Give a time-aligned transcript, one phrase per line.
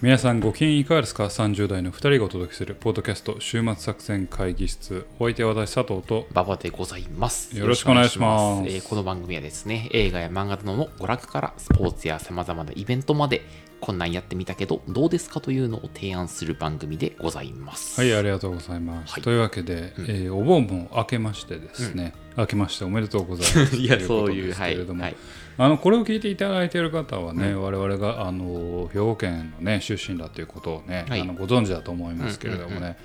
[0.00, 7.58] 皆さんご機嫌いかがですか ?30 代の2人がお届けするポッドキャスト週末作戦会議室お相手は私佐藤と馬場でございます。
[7.58, 13.42] よろしくお願いしますえーこの番組はですね、映画や漫画などの娯楽からスポーツや様々なイベントまで、
[13.88, 17.98] こんなんやってみたけど、どうですかというのを提案する番組でございます。
[17.98, 19.22] はいありがとうございます、はい。
[19.22, 23.76] というわけで、えーお盆も明けましてですね、明けましておめでとうございます。
[23.80, 24.72] いや、とそういう、はい。
[24.72, 25.16] けれども、はい。
[25.56, 31.22] あのこれを聞いていただいている方はね、我々があの兵庫県の、ね、出身だということをね、はい。
[31.22, 32.98] あのご存知だと思いますけれどもね、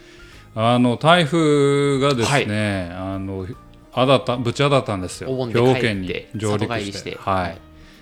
[0.54, 3.48] あの台風がですね、あの
[3.94, 5.30] あだったぶち当たったんですよ。
[5.48, 7.18] 兵庫県に上陸して。
[7.22, 7.58] はい。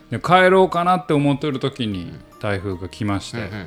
[0.10, 3.66] で帰ろうかなって思ってる時に台風が来まして、うんうんうんうん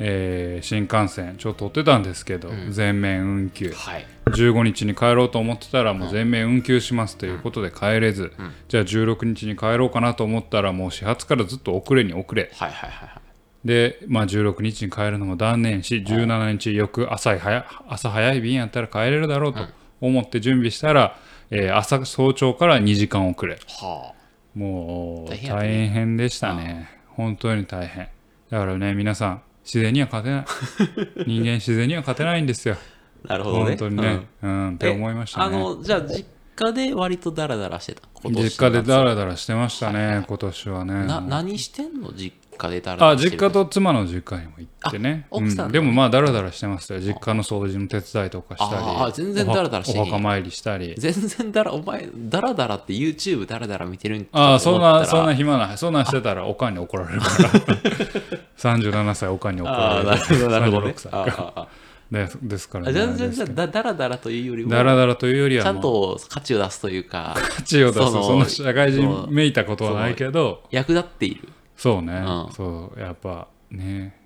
[0.00, 3.72] えー新幹線ちょっと取ってたんですけど、全面運休。
[3.72, 4.06] はい。
[4.26, 8.32] 15日に帰ろうと思ってたらもう全面運休しますということで帰れず、
[8.68, 12.50] じゃあ16日に帰ろうかなと思ったらもう始発からずっと遅れに遅れ。
[12.54, 13.20] はいはいはいはい。
[13.64, 19.60] で、まあ、16日に帰るのも断念し17日翌朝早朝早い便やったら帰れるだろうと
[20.00, 21.18] 思って準備したら、
[21.50, 23.58] えー朝早朝から2時間遅れ。
[23.80, 24.14] は
[24.54, 28.08] もう大変でしたね本当に大変
[28.50, 30.44] だからね皆さん自然には勝てない
[31.26, 33.28] 人間自然には勝てないんですよあ。
[33.28, 33.64] なるほどね。
[33.64, 36.26] 本当にね、うんって思いましたねあの、じゃあ、実
[36.56, 38.02] 家で割とダラダラしてた。
[38.14, 41.06] 今年実家でダララダラしてましたね、今年はね。
[41.06, 42.12] な、何してんの？
[42.12, 45.72] 実家でダラダあ実家と妻の実家にも行ってね、あ奥さんうん。
[45.72, 47.00] でもまあダラダラしてましたよ。
[47.00, 50.94] 実家の掃除の手伝いとかしたりああ全然ダラダラしてお墓参りしたり。
[50.98, 55.78] 全然だら、お前、だらだらって YouTube だらだら見てるんかああそんなそんな暇ない。
[55.78, 57.50] そんなんしてたらおかんに怒られるから。
[58.58, 60.06] 37歳おかんに怒られる。
[60.06, 60.92] なるほど、なるほどね。
[60.92, 60.98] 36。
[60.98, 61.68] 歳あああ
[62.10, 67.98] でですからねあ全然だだらだらというよりも、ダラダラというよりちゃんと価値を出すというか、価値を出す。
[67.98, 70.64] そのそんな社会人めいたことはないけど。
[70.70, 71.48] 役立っている。
[71.80, 72.52] そうね、うん。
[72.52, 73.00] そう。
[73.00, 74.20] やっぱね。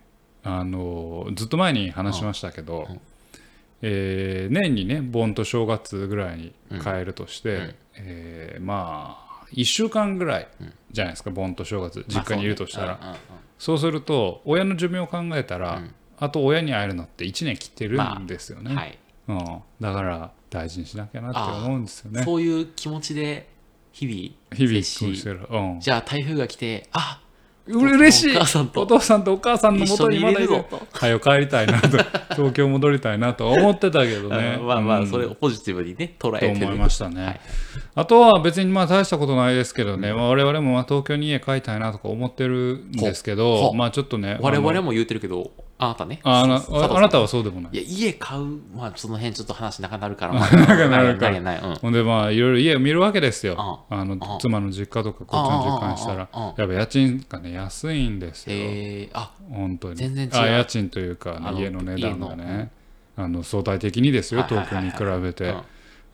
[0.46, 2.86] あのずっと前に話しましたけど、
[3.80, 10.48] えー年にね盆と正月ぐらいに帰るとして、えーまあ1週間ぐらい
[10.90, 13.18] じゃないですか盆と正月実家にいるとしたら、まあそうね
[13.58, 15.80] そうすると親の寿命を考えたら、
[16.18, 18.98] あと親に会えるのって1年切ってるんですよね、うんうんはい。
[19.28, 22.22] うん、だから大事にしなきゃなって思うんですよね。
[22.24, 23.48] そういう気持ちで
[23.92, 24.16] 日々
[24.56, 27.20] 日々接しこうしてる、うん、じゃあ台風が来て、あ
[27.66, 28.36] 嬉しい。
[28.36, 28.40] お
[28.86, 30.48] 父さんとお母さんのもとにまだいる。
[30.48, 30.86] ぞと。
[30.92, 31.88] 早く帰りたいなと。
[32.36, 34.58] 東京戻りたいなと思ってたけどね。
[34.62, 35.06] まあまあ、うん。
[35.06, 36.66] それをポジティブにね、捉えとてる。
[36.66, 37.40] 思いましたね、はい。
[37.94, 46.20] あとは別にまあ大したことないですけどね、まあ、我々もまあ東京に家帰りたいなとか思ってるんですけほどほまあちょっとね我々も言うてるけど、あなたね。
[46.22, 47.72] ああなあなたはそうでもない。
[47.72, 51.60] いや、家買う、まあ、その辺ちょっと話長なるから、まあ、 長なるからない。
[51.80, 53.56] ほんでまあいろいろ家を見るわけですよ。
[53.58, 56.28] ああのあ妻の実家とかこっちの実家にしたら。
[56.56, 58.56] やっぱ家賃がね安いんですよ。
[58.56, 59.96] えー、あ、本当に。
[59.96, 60.40] 全然違う。
[60.40, 62.70] あ家賃というか、家の値段がね。
[63.16, 65.50] あの相対的にですよ東京に比べて。
[65.50, 65.62] うん。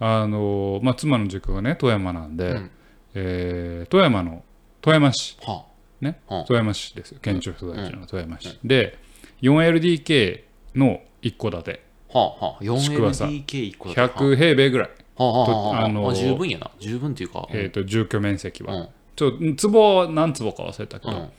[0.01, 2.71] あの、まあ、妻の実家がね富山なんで、うん。
[3.15, 4.43] えー富山の
[4.81, 5.37] 富山市。
[5.47, 5.65] は
[6.01, 7.19] ね、うん富山市ですよ。
[7.21, 8.99] 県庁所在地の富山市、で
[9.43, 10.43] 4LDK
[10.75, 11.83] の一戸建て。
[12.13, 16.71] あ、はあ、はあ、宿はさ 4LDK1 個だった100平米ぐらい、はあ、はあ、はあ、あのあ十分やな。
[16.79, 18.89] 十分っていうか、えー、と住居面積は、うん。
[19.17, 21.31] ちょ坪は何坪か忘れたけど、うん。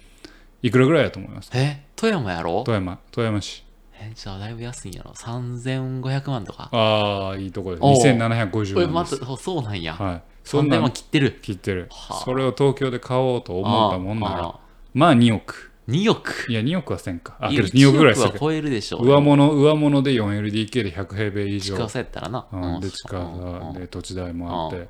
[0.62, 1.50] いくらぐらいだと思います？
[1.54, 2.64] え、富山やろ？
[2.64, 3.00] 富山。
[3.12, 3.64] 富山市。
[3.94, 6.70] え、じゃあだいぶ安いんやろ ?3500 万とか？
[6.72, 7.96] ああいいところでおう。
[7.96, 9.22] 2750これ、万です。
[9.22, 9.94] また、そうなんや。
[9.96, 10.22] はい。
[10.44, 11.40] そん3000な万切ってる。
[11.42, 11.88] 切ってる。
[11.92, 12.24] はあ。
[12.24, 14.60] それを東京で買おうと思ったもんなら
[14.94, 16.46] まあ2億2億。
[16.50, 17.38] いや2億はせんか。
[17.40, 19.00] あいやけど2億ぐらいす1る超えるでしょ。
[19.00, 21.76] 上物上物で 4LDK で100平米以上。
[21.76, 22.46] 近さやったらな。
[22.52, 22.92] うん、でうん。
[22.92, 24.88] 近うんさで土地代もあって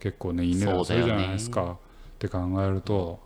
[0.00, 1.76] 結構ねいい値段するじゃないですか、っ
[2.18, 3.20] て考えると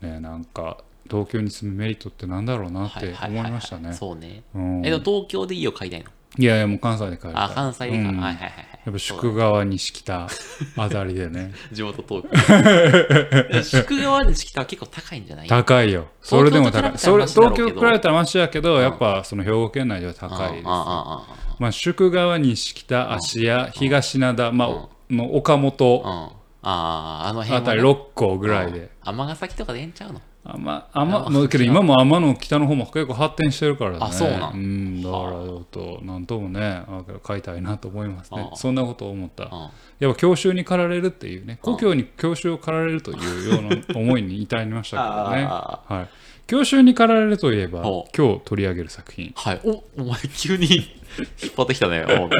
[0.00, 0.78] ねなんか
[1.10, 3.92] 東京に住むメリットってなんだろうなって思いましたね。
[3.92, 4.42] そうね。
[4.54, 4.86] うん。
[4.86, 6.10] え、でも東京で家を買いたいの？
[6.36, 7.96] いやいやもう関西で帰りたいあ、関西でか。
[7.96, 8.06] うん。
[8.06, 8.66] はいはいはいはい。
[8.86, 10.28] やっぱ宿川西北
[10.76, 11.52] あたりでね。
[11.72, 13.62] 地元東京。
[13.62, 15.48] 宿川で来たら結構高いんじゃない？
[15.48, 16.08] 高いよ。
[16.20, 16.92] それでも高い。
[16.96, 20.64] それ東京比べたらマシやけどやっぱその兵庫県内では高いです。
[20.64, 21.26] ま
[21.68, 24.68] あ宿川西北芦屋東灘まあ
[25.10, 26.30] の岡あ本あ
[26.62, 28.90] ああの辺はなあたり6個ぐらいで。
[29.04, 30.20] 尼崎とかでええんちゃうの？
[30.46, 33.98] あまあまのけど今も天の北の方も結構発展してるからね。
[34.02, 35.00] あそうなん。
[35.00, 38.50] んだからちょっとなんともねあ買いたいなと思いますね。
[38.52, 39.48] あそんなことを思った。
[39.50, 39.70] あ
[40.00, 45.46] やっぱ郷愁に駆られるっていうね故郷に郷愁を駆られるというような思いに至りましたけどね。
[45.48, 46.08] あはい。
[46.46, 49.32] 郷愁に駆られるといえばほ今日取り上げる作品。
[49.36, 49.60] はい。
[49.64, 52.04] おお前急に引っ張ってきたね。
[52.06, 52.30] おお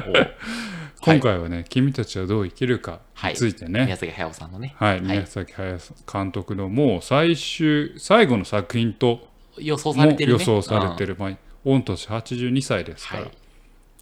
[1.05, 4.75] 今回はね、君たちはどう生きるかについてね、宮崎駿さんのね。
[4.79, 5.79] はい、宮崎駿
[6.11, 9.29] 監督のもう最終最後の作品と
[9.59, 13.31] 予想されてる、ね、予想されてる、まあ、御年82歳ですから、はい。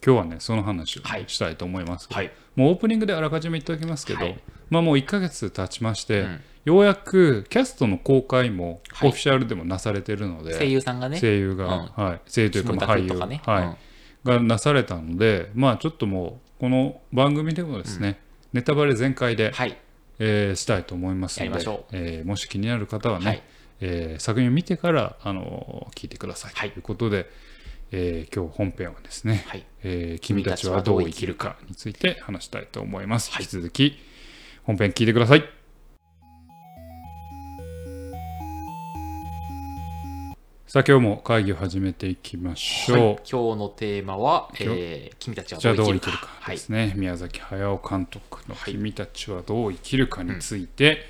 [0.05, 2.07] 今日はねその話をはいしたいと思います。
[2.09, 2.33] けど、はい。
[2.55, 4.39] もうオープニングであらかじめ言っておきますけど、はい。
[4.71, 6.41] まあもう1ヶ月経ちまして、うん。
[6.65, 9.09] ようやくキャストの公開もはい。
[9.09, 11.21] オフィシャルでもなされてるので、声優さんがね。
[11.21, 13.43] 声優が、はい、声優というか俳優、とかね。
[13.45, 13.93] はい
[14.25, 18.21] がなされたのでまあちょっともうこの番組でもですね、
[18.53, 19.77] ネタバレ全開で、はい。
[20.21, 21.61] えーしたいと思いますので
[21.91, 23.43] えーもし気になる方はね、はい。
[23.81, 26.71] えー作品を見てから、あの聞いてください、はい。
[26.71, 27.29] ということで、
[27.91, 29.67] えー今日本編はですね、はい。
[29.83, 33.33] えー君たちはどう生きるかについて話したいと思います。
[33.37, 33.99] 引き続き
[34.63, 35.62] 本編聞いてください。
[40.73, 42.99] さあ今日も会議を始めていきましょう。
[42.99, 51.05] はい今日のテーマは、えー君たちはどう生きるかどう生きるかはいですね、宮崎駿監督の「君たちはどう生きるか」について、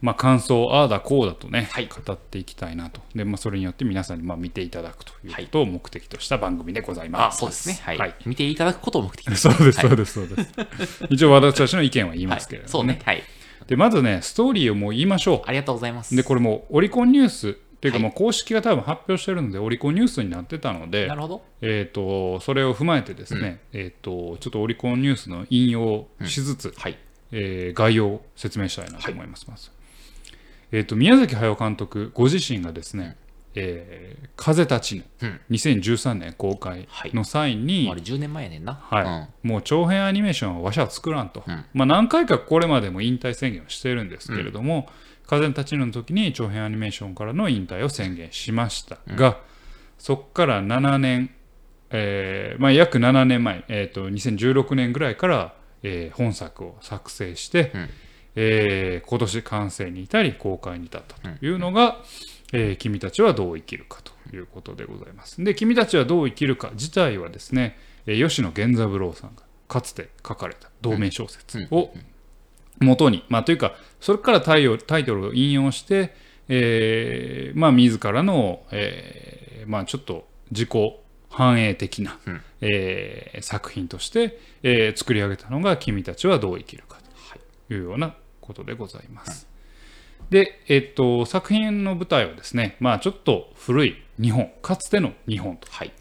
[0.00, 1.88] まあ、感想ああだこうだとね、はい。
[1.88, 3.02] 語っていきたいなと。
[3.14, 7.38] で、まあ、それによって皆さんにまあ見ていただくということを目的とした番組でございあます。
[7.38, 7.78] そうですね。
[7.84, 8.14] はい、はい。
[8.26, 9.36] 見ていただくことを目的に。
[9.36, 9.88] そうです、はい。
[9.90, 10.42] そうです、そうで
[10.86, 11.04] す。
[11.08, 12.94] 一応私たちの意見は言いますけれはい、どもね。
[12.94, 13.06] そうね。
[13.06, 13.22] はい。
[13.68, 15.92] でまずね、ストーリーをもう言いましょありがとうござい。
[15.92, 16.16] ますう。
[16.16, 18.02] で、これもうオリコンニュースっていうか、はい。
[18.04, 21.42] まあ公式が多分発表してるので、オリコンニュースになってたのでな、るほど。
[21.60, 26.96] えー、とそれを踏まえてですね、えー、とちょっとオリコンニュースの引用をしつつ、はい。
[27.32, 29.72] えー概要を説明したいなと思います。
[30.72, 33.16] えー、と宮崎駿監督ご自身がですね
[33.54, 38.74] 「えー風立ちぬうん」2013年公開の際に、あれ10年前やねんな。
[38.74, 39.46] はい。
[39.46, 41.64] もう長編アニメーションはわしは作らんと、うん。
[41.74, 44.88] まあ、何回かこれまでも引退宣言をしているんですけれども
[45.26, 49.38] 「風立ちぬ」の時に長編アニメーションからの引退を宣言しましたが、
[49.98, 51.30] そこから7年、
[51.90, 57.88] えーまあ、約7年前、えー、と2016年ぐらいから、えー本作を作成して、うん。
[58.36, 62.02] えー今年完成に至り公開に至ったというのが、
[62.52, 65.42] えー君たちはどう生きるかということでございます。
[65.44, 71.92] で、君たちはどう生きるか自体はですね、えー吉野源三郎さんがかつて書かれた同名小説を
[72.80, 76.14] 元に、まあというか、それからタイをタイトルを引用して、
[76.48, 80.70] えーまあ自らの、えーまあちょっと自己
[81.30, 82.40] 反映的な、うん。
[82.60, 86.98] えー作品として、えー作り上げたのが君たちはどう生きるか
[87.68, 87.80] とい。
[87.80, 89.48] うようなことでございます。
[90.30, 95.92] で、えっと、作品の舞台はですね、まあちょっと古い日本、かつての日本と、はい。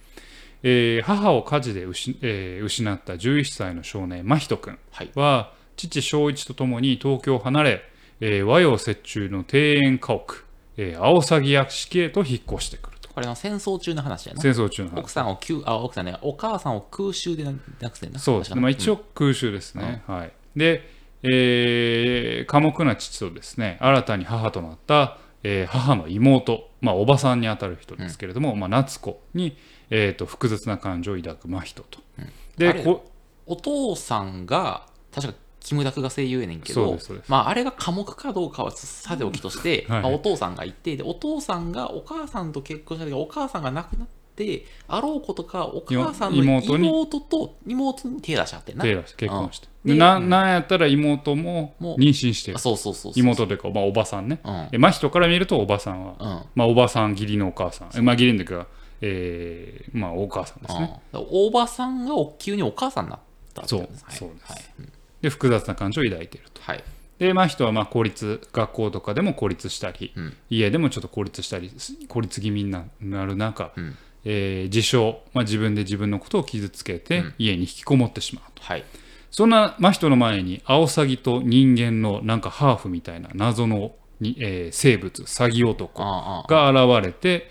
[0.63, 5.11] えー母を火事で失,、えー失った11歳の少年、真人君はい。
[5.15, 7.81] は、父正一と共に東京を離れ、
[8.19, 10.45] えー和洋折衷の庭園家屋、
[10.77, 13.09] えー、青鷺屋敷へと引っ越してくると。
[13.09, 14.41] これの戦争中の話やな。
[14.41, 14.99] 戦争中の話。
[14.99, 20.03] 奥さんを救あ奥さんねお母さんを空襲でななくてんなそうですね、まあ、一応空襲ですね。
[20.07, 20.89] はい、で、
[21.23, 29.57] えー寡黙な父とですね新たに母となった、えー母の妹、まあ、おばさんにあたる人ですけれども、まあ、夏子に、
[29.89, 31.99] えー、と複雑な感情を抱く真人と。
[32.19, 32.23] あ
[32.57, 33.11] でれこ
[33.45, 40.01] お父さんが確かキムタクが声優やねんけどまあ、あれが寡黙かどうかはさておきとして、 はい。
[40.01, 48.83] まあ、お父さんがいてでお父さんがお母さんと結婚した時お母さんが亡くなってあろうことかお母さんの妹と妹に手出しちゃってんな。
[48.83, 49.67] 手出して結婚して。
[49.85, 49.97] うん。
[49.97, 52.57] なうんなんやったら妹も妊娠してる。
[52.57, 52.59] あ。
[52.59, 53.23] そうそうそうそう。
[53.23, 54.41] 妹というか、まあ、おばさんね。
[54.43, 54.67] うん。
[54.69, 56.27] で真人から見るとおばさんは、うん。
[56.55, 58.67] まあ、おばさん義理のお母さん、まあ、義理のというか、
[58.99, 61.01] えーまあ、お母さんですね。
[61.13, 61.25] うん。
[61.31, 63.19] おばさんが急にお母さんになっ
[63.53, 64.51] たそうそうです。
[64.51, 64.59] はい。
[64.79, 64.91] うん
[65.23, 66.61] で複雑な感情を抱いていると。
[66.61, 66.83] はい。
[67.17, 70.37] で、まあ、人はまあ公立学校とかでも孤立したり、うん。
[70.49, 71.71] 家でもちょっと孤立したり
[72.09, 73.95] 孤立気味にななる中、うん。
[74.25, 77.33] えー自傷、まあ、自分で自分のことを傷つけて、うん。
[77.39, 78.63] 家に引きこもってしまうと。
[78.63, 78.83] はい。
[79.31, 86.03] そんな真人の前にアオサギと人間のなんかハーフみたいな謎のに、えー生物サギ男
[86.49, 87.49] が現れて、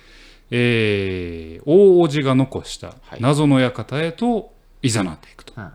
[0.50, 3.20] えー大叔父が残したはい。
[3.20, 4.52] 謎の館へと
[4.82, 5.54] 誘っていくと。
[5.56, 5.70] うん。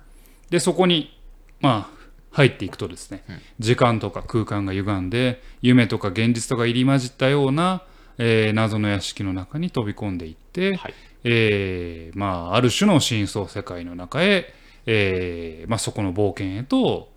[0.51, 1.16] でそこに
[1.59, 1.97] まあ
[2.31, 3.39] 入っていくとですね、うん。
[3.59, 7.83] 時間とか空間が歪んで夢とか現実とか入り混じったような、
[8.17, 10.93] えー謎の屋敷の中に飛び込んでいって、はい。
[11.23, 14.53] えーまあ、ある種の真相世界の中へ、
[14.85, 17.09] えーまあ、そこの冒険へと、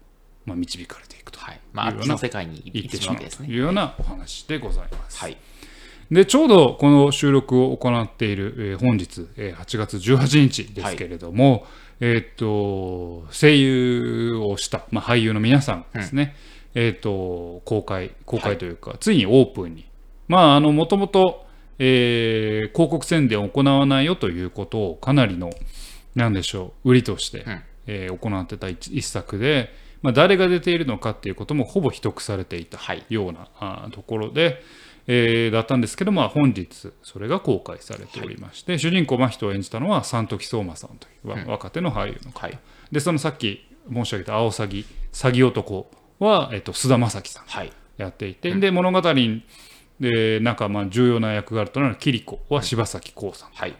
[0.46, 1.60] まあ、導かれていくとはい。
[1.72, 5.18] まああっちの世界に行っててしまうというようなお話でございます。
[5.18, 5.36] はい。
[6.10, 11.66] でちょうどこの収録を行っている、えー本日、えー8月18日ですけれども、
[12.00, 16.34] えーっと声優をした、まあ、俳優の皆さんがですね、
[16.74, 19.86] えーっと公開公開というか、ついにオープンに。
[20.28, 21.46] まああのもともと
[21.78, 25.50] えー広告宣伝を行わないよということをかなりの
[26.14, 27.62] なんでしょう売りとして、うん。
[27.86, 29.70] えー行ってた一一作で、
[30.02, 33.04] まあ、誰が出ているのかっていうこともほぼ秘匿されていたはい。
[33.10, 34.62] ような、ところで、
[35.06, 42.58] えーだったんですけど、まあ、本日それが公開されておりまして、主人公真人を演じたのは三時相馬さんというわ若手の俳優の方、はい。
[42.92, 47.72] でそのさっき申し上げた青詐欺詐欺男は、えっと、菅田将暉さんはい。
[47.96, 49.02] やっていて、で物語
[50.00, 53.50] でなんかまあ重要な役柄となるキリコは柴咲コウさん。
[53.50, 53.74] はい。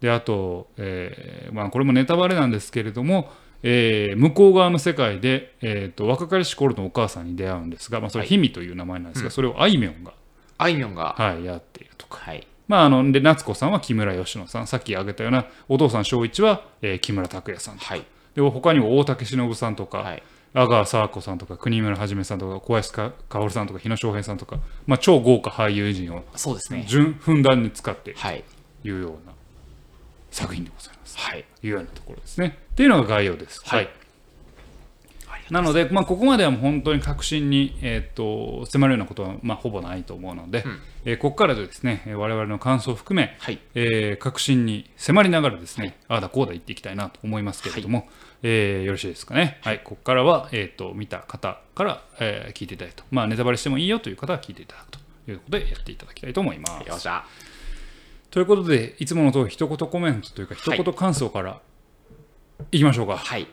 [0.00, 3.30] であと、えーまあ、これもネタバレなんですけれども、
[3.62, 8.28] えー向こう側の世界で、えー、と若かりし頃のお母さんに出会うんですが、まあ、それはい。
[8.28, 10.12] 氷見という名前なんですが、それをあいみょんが、
[10.58, 12.46] あいみょんがはい、やっているとか、はい。
[12.66, 14.66] まあ、あので夏子さんは木村佳乃さん。
[14.66, 18.04] さっき挙げたようなお父さん正一は、えー木村拓哉さんとはい。
[18.34, 20.22] で他にも大竹しのぶさんとか、はい。
[20.54, 26.84] 阿川佐和子さんとか国村はじめさんとか小林か薫さんとか日野翔平さんとか、まあ、超豪華俳優陣をそうですね。
[26.88, 28.44] 順ふんだんに使っているはい。
[28.82, 29.32] というような
[30.30, 31.18] 作品でございます。
[31.18, 31.44] はい。
[31.60, 32.58] というようなところですね。
[32.72, 33.60] っていうのが概要です。
[33.64, 33.88] はい
[35.50, 40.64] なので、まあ、ここまではもう本当に確信に、えー、と迫るようなことは、まあ、ほぼないと思うので、
[41.04, 43.58] えーここからですね、えー我々の感想を含め、はい。
[43.74, 48.08] えー確信に迫りながらですね、ああだこうだ言っていきたいなと思いますけれども、
[48.42, 49.58] えーよろしいですかね。
[49.62, 54.98] はい、ここからは、えー、と見た方から、えー聞いていただいて、まあ、ネタバレしてもいいよという方は聞いていただくと
[55.30, 56.88] いうことでやっていただきたいと思います。
[56.88, 57.24] よっしゃ。
[58.30, 61.60] ということで、いつもの通り一言コメントというか、一言感想から
[62.70, 63.16] いきましょうか。
[63.16, 63.46] はい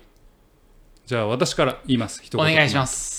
[1.06, 2.22] じゃあ、私から言います。
[2.24, 3.16] 一お言願いします。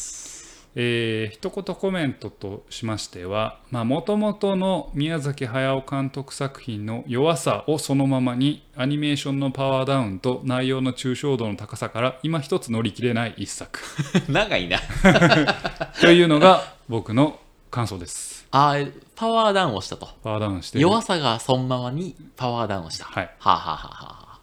[0.79, 13.81] えー一言コメントとしましてはもともとの宮崎駿監督作品の弱さをそのままにアニメーションのパワーダウンと内容の抽象度の高さから今一つ乗り切れない一作。
[14.29, 14.79] 長いな。
[16.03, 17.41] というのが僕の
[17.71, 18.47] 感想です。
[18.51, 20.11] あーパワーダウンをしたと。
[20.23, 23.07] パワーダウンして弱さがそのままにパワーダウンをした。
[23.07, 23.25] はい。
[23.39, 24.39] はあ、はあはあはあはあ、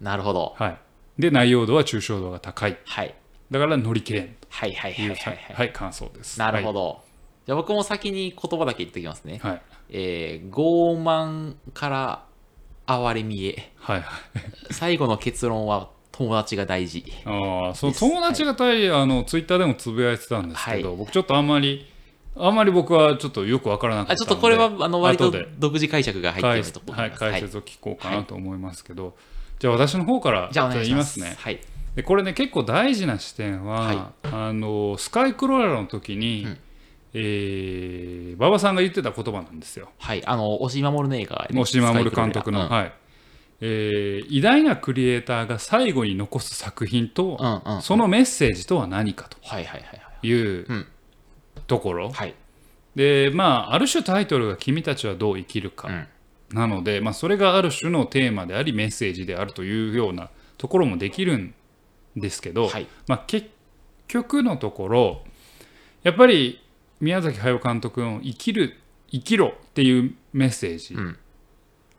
[0.00, 0.56] なるほど。
[0.58, 0.78] はい
[1.18, 2.78] で内容度は抽象度が高い。
[2.84, 3.14] はい。
[3.50, 5.16] だから乗り切れんはいはいとはいはい。
[5.16, 6.38] はい、はい感想です。
[6.38, 7.02] なるほど、
[7.46, 9.62] じゃあ僕も先に言葉だけ言っておきますね、はい。
[9.90, 12.24] えー傲慢から
[12.86, 13.72] 哀れみへ。
[13.76, 14.72] はいはい。
[14.72, 17.04] 最後の結論は友達が大事。
[17.24, 20.96] ああその友達が大変、あのツイッターでもつぶやいてたんですけど、はい。
[20.98, 21.86] 僕ちょっとあんまり
[22.38, 29.16] あんまり僕はちょっとよくわからなかったのであちょっとこれはあの割と独自解釈が入って解ると思いはい、解説を聞こうかなと思いますけど、
[29.58, 31.14] じゃあ私の方からじゃあ言います。
[31.14, 31.34] すね。
[31.38, 31.60] はい。
[31.94, 36.58] でこれね結構大事な視点は、はあのスカイクローラーの時に、うん。
[37.14, 39.88] えー馬場さんが言ってた言葉なんですよ。
[39.98, 40.26] はい。
[40.26, 42.92] あの押井守の映画、ね、押井守監督の、スカイはい。
[43.62, 47.82] えー偉大なクリエイターが最後に残す作品と、クローラーうんうん。
[47.82, 50.30] そのメッセージとは何かとはいはいはいはい。
[50.30, 50.86] ううん。
[51.66, 52.34] ところ、いはい。
[52.94, 56.08] でまあある種タイトルが「君たちはどう生きるか」うん
[56.52, 61.54] なので、まあ、それがある種のテーマでありメッセージであるというようなところもできるん
[62.16, 62.86] ですけど、はい。
[63.06, 63.48] まあ、結
[64.08, 65.22] 局のところ
[66.02, 66.62] やっぱり
[67.00, 68.76] 宮崎駿監督の「生きる
[69.10, 71.18] 生きろ」っていうメッセージ、うん。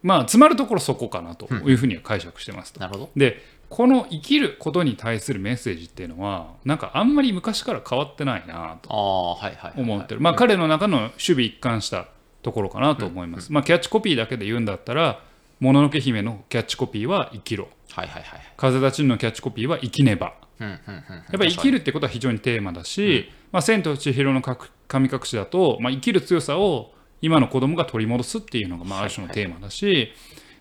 [0.01, 2.79] まあ詰まるところそこかなというふうには解釈してますと。
[2.79, 3.09] なるほど。
[3.15, 9.81] でこの生きることに対するメッセージっていうのはなんかあんまり昔から変わってないなとああはいはいはいはい。
[9.81, 12.07] 思ってる、まあ、彼の中の守備一貫した
[12.47, 15.21] ところかなと思います、まあ、キャッチコピーだけで言うんだったら
[15.59, 17.67] 「もののけ姫」のキャッチコピーは「生きろ。
[17.91, 30.13] はいはいはい」「風立ちぬ」のキャッチコピーは「生きねば」うんうんうんやっぱり生きるってことは非常にテーマだし「まあ、千と千尋の神隠し」だと、まあ、生きる強さを今の子供が取り戻すっていうのがまあある種のテーマだし、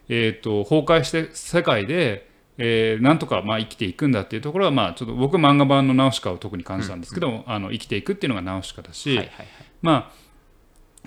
[0.08, 2.28] えー、と崩壊して世界で、
[2.58, 9.46] えーなんとかまあ生きていくんだっていうところはまあちょっと僕漫画版のナウシカを特に感じたんですけど、あの生きていくっていうのがナウシカだし、はいはいはい。
[9.82, 10.25] まあ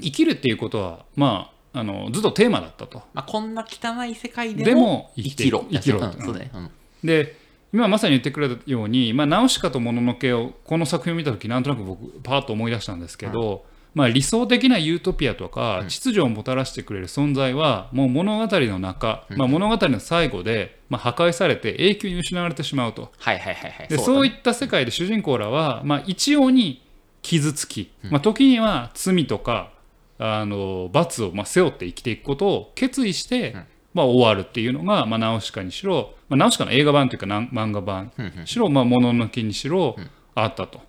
[0.02, 3.04] 生きるっていうことはまああのずっとテーマだったと。
[3.14, 5.66] まあ、こんな汚い世界でもでも生生きろ。
[5.70, 6.00] 生きろ。
[6.00, 6.12] うん。
[6.26, 6.72] そうだね、うん。
[7.04, 7.38] で
[7.72, 13.64] 今まさに言ってくれたように、まあ、ナウシカともののけをこの作品を見た時なんとなく僕パーッと思い出したんですけど、
[13.94, 23.12] まあ、理想的なユートピアとか秩序をもたらしてくれる存在はもう物語の中、まあ、物語の最後で、まあ、破壊されて永久に失われてしまうと。
[23.20, 23.88] はいはいはいはい。
[23.88, 26.84] でそういった世界で主人公らは、まあ、一様に
[27.22, 29.72] 傷つき、まあ、時には罪とか
[30.20, 33.56] あの罰をまあ背負って生きていくことを決意して、
[33.94, 38.12] まあ、終わるっていうのが、まあ、ナウシカにしろ、まあ、ナウシカの映画版というか漫画版
[38.46, 39.96] しろ、まあ、もののけにしろ、
[40.36, 40.80] あったと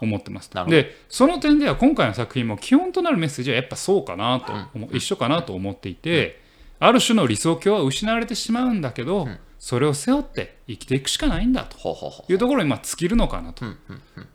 [0.00, 4.52] 思ってますでその点では今回の作品も基本となるメッセージはやっぱそうかなと
[4.94, 6.40] 一緒かなと思っていて、
[6.78, 9.28] ある種の理想郷は失われてしまうんだけど、
[9.62, 12.24] それを背負って生きていくしかないんだと。
[12.28, 13.64] いうところにまあ尽きるのかなと。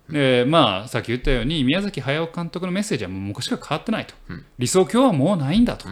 [0.09, 4.13] でまあさっき言ったように宮崎駿監督のメッセージはもう昔から変わってないと、
[4.57, 5.89] 理想郷はもうないんだと、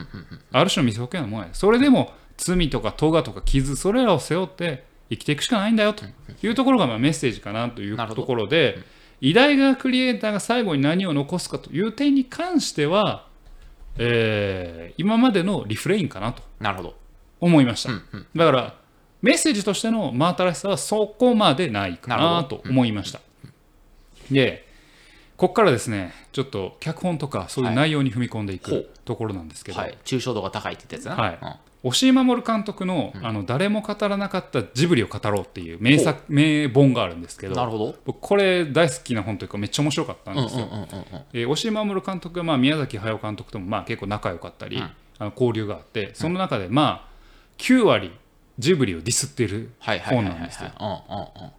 [0.54, 1.50] ある種の理想郷はもうない。
[1.52, 6.06] それでも罪とか咎とか傷それらを背負って生きていくしかないんだよと。
[6.42, 8.78] いうところがまあメッセージかなというところで、
[9.20, 13.28] 偉大なクリエイターが最後に何を残すかという点に関しては、
[13.98, 16.96] えー今までのリフレインかなとなるほど。
[17.42, 17.90] 思いました。
[18.34, 18.85] だから
[19.26, 23.20] メッセージとしての真新しさはそこまでないかなと思いました、
[24.32, 24.66] で
[25.38, 28.84] ここからですねちょっと脚本とかそういう内容に踏み込んでいほう。
[28.84, 29.98] くところなんですけど、はい。
[30.04, 31.24] 抽象度が高いって言ったやつな。
[31.24, 31.40] はい。
[31.42, 31.90] うん。
[31.90, 37.96] 押井守監督の,、あの誰も語らなかったジブリを語ろうっていう名作名本があるんですけどなるほど。
[38.06, 40.68] 僕これ大好きな本というかめっちゃ面白かったんですよ、
[41.48, 44.84] 押井守監督はまあ宮崎駿監督ともまあ結構仲良かったり、うん。
[45.20, 47.10] あの交流があってその中でまあ
[47.60, 48.12] 9割
[48.58, 50.72] ジブリをディスっている本なんですよ。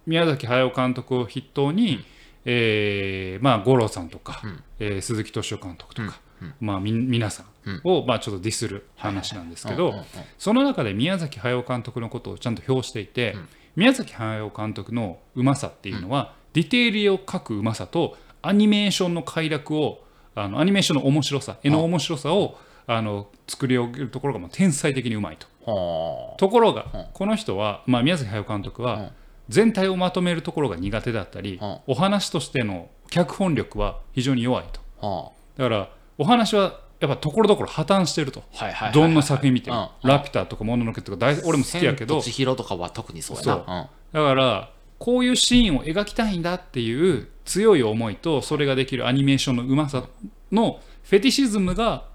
[0.05, 2.03] 宮崎駿監督を筆頭に、
[2.45, 4.63] えーまあ、五郎さんとか、うん。
[4.79, 6.53] えー鈴木敏夫監督とか、うん。
[6.59, 10.05] まあ、み皆さんを、まあ、ちょっとディスる話なんですけど、うんうんうん。
[10.37, 13.35] その中で宮崎駿監督のことをちゃんと表していて、
[13.75, 25.47] 宮崎駿監督のうまさっていうのは、ディテールを描くうまさとアニメーションの快楽をあのアニメーションの面白さ絵の面白さをあの作り上げるところがもう天才的にうまいと。
[25.71, 27.05] はところが、うん。
[27.13, 29.09] この人は、まあ、宮崎駿監督は、うん。
[29.49, 31.79] 全体をまとめるところが苦手だったり、うん。
[31.87, 34.65] お話としての脚本力は非常に弱い
[34.99, 35.33] と。
[35.57, 38.65] だからお話はやっぱところどころ破綻してると、あ。
[38.65, 38.93] はいはいはいはい。
[38.93, 40.09] どんな作品見ても、うん。
[40.09, 42.21] ラピュタとかもののけとか大俺も好きやけど。
[42.21, 43.89] 千と千尋とかは特にそうやな。
[44.13, 44.69] だから
[44.99, 50.03] こういうシーンを描きたいんだっていう強い思いとそれができるアニメーションのうまさ
[50.51, 52.05] のフェティシズムが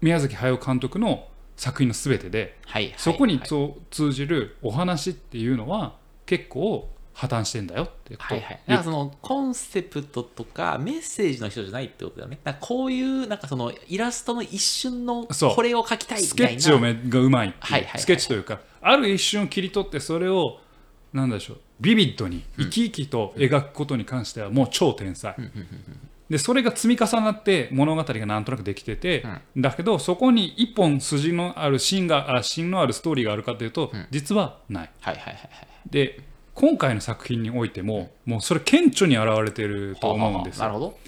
[0.00, 1.26] 宮崎駿監督の
[1.56, 2.98] 作品の全てではいはいはい。
[2.98, 3.40] そこに
[3.90, 5.96] 通じるお話っていうのは
[6.26, 8.60] 結構破綻してんだよってことをはいはい。
[8.66, 12.38] だからそのコンセプトとかメッセージの人じゃないってことだよね。
[12.60, 16.50] こういうなんかそのイラストの一瞬のこれを描きたいみスたいな。
[16.50, 20.58] ケッチをめがうまいはいはいはいスケッチというかある一瞬を切り取ってそれを
[21.12, 25.36] なんでしょうビビッドに生き生きと描くことに関してはもう超天才
[26.30, 29.24] でそれが積み重なって物語がなんとなくできてて、
[29.56, 34.90] だけどそこに一本筋のある芯があ芯のあるストーリーがあるかというと、実はない。
[35.00, 35.68] はいはいはいはい。
[35.90, 36.20] で
[36.54, 40.62] 今回の作品においても、もうそれ顕著に現れてると思うんですよ。
[40.62, 40.98] なるほど。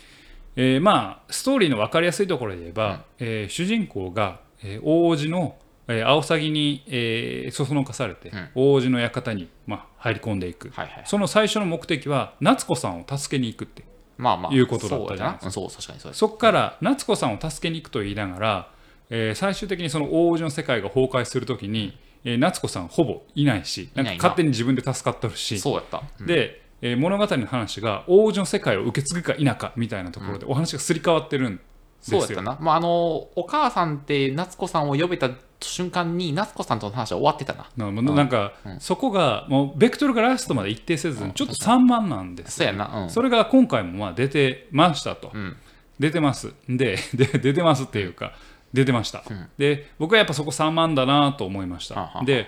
[0.57, 5.57] えーまあストーリーの分かりやすいところで言えば、えー主人公が、えー大王子の、
[5.89, 8.33] えー、アオサギに、えーそそのかされて、ん。
[8.55, 11.03] 大王子の館に、まあ、入り込んでいく、はいはい。
[11.07, 13.85] その最初の目的は夏子さんを助けに行くって
[14.19, 14.53] まあまあ。
[14.55, 16.15] いうことだったじゃないですかそう確かにそう。
[16.15, 18.71] そこから夏子さんを助けに行くと言いながら、
[19.11, 26.03] えー最終的にその大王子の世界が崩壊するときに、えー夏子さんほぼいないしなんか勝手に自分で助かっとるしそうやった。
[26.21, 31.63] うんで、えー物語の話が大王子の世界を受け継ぐか否かみたいなところでお話がすり替わってるんで
[32.01, 32.21] すよ。
[32.23, 32.59] そうやったな。
[32.61, 37.91] まあ、あの、お母さんって夏子さんを呼べた瞬間に夏子さんとの話は終わってたな。
[37.91, 42.47] ななんか、そこがもうベクトルがラストまで一定せずにちょっと散漫なんです。
[42.47, 43.03] よそうやな。
[43.05, 43.11] うん。
[43.11, 45.57] それが今回もまあ出てましたと、うん。
[45.99, 46.53] 出てます。
[46.69, 48.35] でで出てますっていうか
[48.73, 49.49] 出てました、ん。
[49.57, 52.23] で僕はやっぱそこ散漫だなと思いました。
[52.25, 52.47] で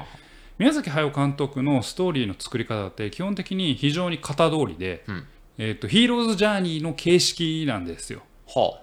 [0.58, 5.26] 宮崎駿監督のストーリーの作り方って基本的に非常に型通りで、うん。
[5.60, 8.22] えー、とヒーローズジャーニーの形式なんですよ。
[8.46, 8.80] は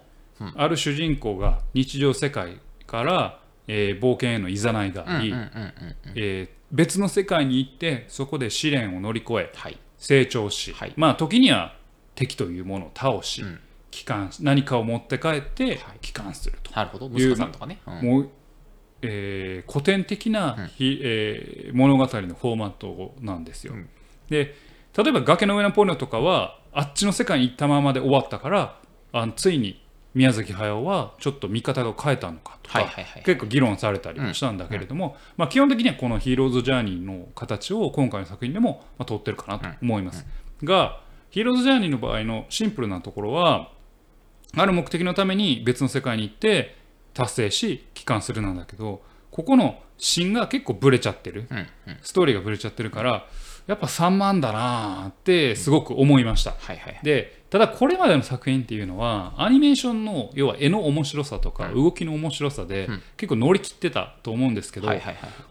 [0.56, 5.18] ある主人公が日常世界から、えー冒険への誘いがあ。
[5.18, 5.34] あり、
[6.72, 9.78] 別の世界に行ってそこで試練を乗り越えはい。
[9.98, 11.76] 成長し、はいまあ時には
[12.16, 13.60] 敵というものを倒し、うん
[13.92, 17.08] 帰還し何かを持って帰ってはい帰還すると、なるほど。
[17.08, 17.80] 息子さんとかね。
[17.88, 18.30] うんもう、
[19.02, 23.74] えー古典的な、ひえー物語のフォーマットなんですよ。
[23.74, 23.90] うん
[24.30, 24.56] で
[24.98, 28.80] 例えば「崖の上のポニョ」とかはあっちの世界に行ったままで終わったから
[29.12, 29.85] あのついに
[30.16, 32.80] 宮崎駿はちょっと見方が変えたのかとか。
[33.24, 40.26] 結構議論されたりもしたんだけれども、まあ、基本的にはこの「ヒーローズ・ジャーニー」の形を今回の作品でも、まあ、取ってるかなと思います。
[40.64, 43.70] が「ヒーローズ・ジャーニー」の場合のシンプルなところは
[44.56, 46.76] ある目的のために別の世界に行って
[47.14, 49.02] 達成し帰還するなんだけど
[49.32, 51.48] ここの芯が結構ブレちゃってる。
[52.02, 53.28] ストーリーがブレちゃってるから
[53.68, 56.54] やっぱ3万だなーってすごく思いました。
[57.04, 63.02] でただこれまでの作品っていうのはアニメーションの要は絵の面白さとか動きの面白さでうん。
[63.18, 64.90] 結構乗り切ってたと思うんですけど。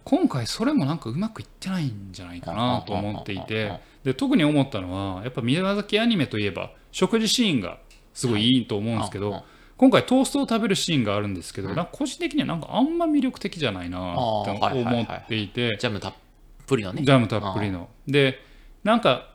[0.05, 7.79] 今回それもなんかうまくいってないんじゃないかなと思っていてで特に思ったのはやっぱ宮崎アニメといえば食事シーンが
[8.13, 9.45] すごいいいと思うんですけど、
[9.77, 14.95] 今回トーストを食べるシーンがあるんですけど、なんか個人的にはなんかあんま魅力的じゃないなってあーはいはいはい。
[14.95, 16.15] 思っていてジャムたっ
[16.67, 17.03] ぷりのね。
[17.03, 17.89] ジャムたっぷりの。
[18.07, 18.41] で
[18.85, 19.31] なんか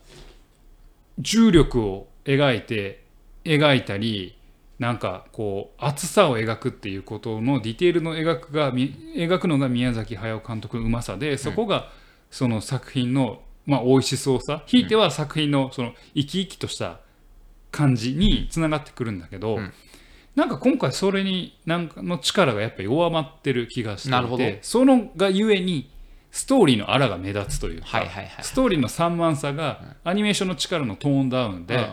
[1.18, 3.04] 重力を描いて
[3.44, 4.38] 描いたり
[4.78, 11.90] なんかこう厚さを描くっていうことのディテールの描くがみ描くのが宮崎駿監督のうまさでそこが
[12.32, 14.64] その作品のまあ美味しそうさ。
[14.66, 17.00] ひいては作品のその生き生きとした
[17.72, 19.74] 感じにつながってくるんだけど、うん。
[20.36, 25.92] なんか今回それになんかの力がやっぱり弱まってる気がしてないてそのがゆえに
[26.32, 31.92] ストーリーのあらが目立つというか、はいはいはいストーリーの散漫さがアニメーションの力のトーンダウンで、うんうんうん。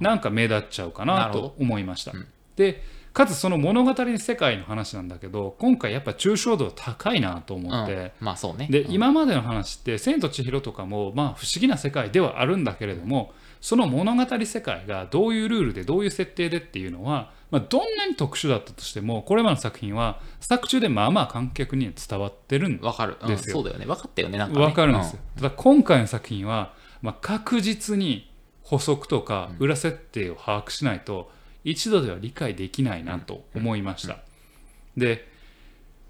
[0.00, 2.12] なんか目立っちゃうかなと思いました。
[2.56, 8.10] でかつその物語の世界の話なんだけど今回やっぱ抽象度高いなと思って、うん。
[8.20, 8.68] まあそうね。
[8.70, 8.92] で、うん。
[8.92, 13.32] 今までの話って「千と千尋」とかもまあ不思議な世界ではあるんだけれども
[13.66, 23.56] その物語世界がどういうルールでどういう設定でっていうのは、まあ、どんなに特殊だったとしてもこれまでの作品は作中でまあまあ観客には伝わってるんわかる、うんですよ。
[23.56, 23.86] そうだよね。
[23.86, 24.64] 分かったよねなんかね。
[24.64, 28.30] わかるんですよ、ただ今回の作品は、まあ、確実に
[28.62, 31.32] 補足とか裏設定を把握しないと
[31.64, 34.18] 一度では理解できないなと思いました、
[34.96, 35.26] で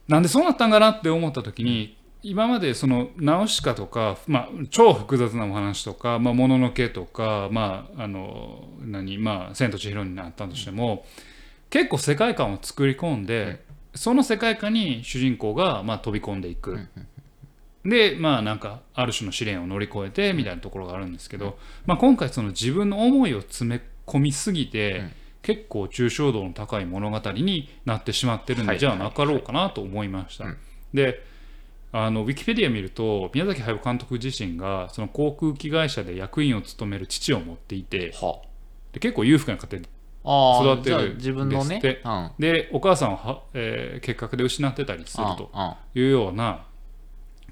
[0.09, 1.97] なんでそうなったんかなって思った時に
[2.29, 11.07] 今までそのナウシカとか、まあ、超複雑なお話とか「まあ、もののけ」とか「まあ、あの何まあ、千と千尋」になったとしても、
[11.71, 16.89] 結構世界観を作り込んで、その世界観に主人公がまあ飛び込んでいく、
[17.85, 25.05] でまあなんかある種の試練を乗り越えてみたいなところがあるんですけど、まあ、今回その自分の思いを詰め込みすぎて、
[25.43, 28.79] 結構抽象度の高い物語になってしまってるんで、はい。
[28.81, 30.47] じゃあなかろうかなと思いました。
[30.47, 30.57] うん。
[30.93, 31.36] で
[31.93, 38.41] あのウィキペディア見ると宮崎駿監督自身がその航空機会社で役員を務める父を持っていては
[38.93, 39.83] で結構裕福な家庭
[40.29, 42.31] ああ育てる自分のねうんうん。
[42.39, 46.01] でお母さんをは、えー結核で失ってたりするとうん。
[46.01, 46.67] いうような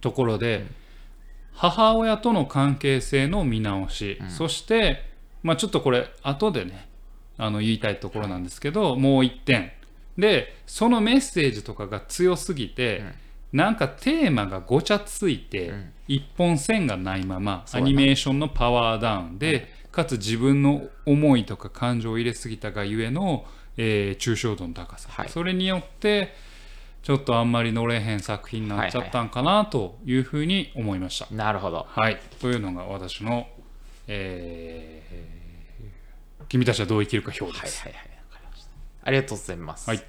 [0.01, 0.67] ところで、
[1.55, 5.05] 母親との関係性の見直し、そして、
[5.43, 6.89] まあ、ちょっとこれ後でね
[7.39, 9.73] あの言いたいところなんですけど、もう一点。
[10.19, 13.03] でそのメッセージとかが強すぎて、
[13.55, 15.93] なんかテーマがごちゃついて、ん。
[16.07, 25.29] 一本線がないままアニメーションのパワーダウンで、かつ自分の思いとか感情を入れすぎたがゆえの、えー抽象度の高さ、はい。
[25.29, 26.35] それによって
[27.05, 31.33] ちょっとあんまり乗れへん作品になっちゃったんかなというふうに思いました。
[31.33, 31.87] なるほど。
[31.89, 33.47] はい、というのが私の、
[34.09, 35.45] えー
[36.49, 37.85] 君たちはどう生きるか表はいです。
[39.03, 39.99] ありがとうございます、はい。
[39.99, 40.05] じ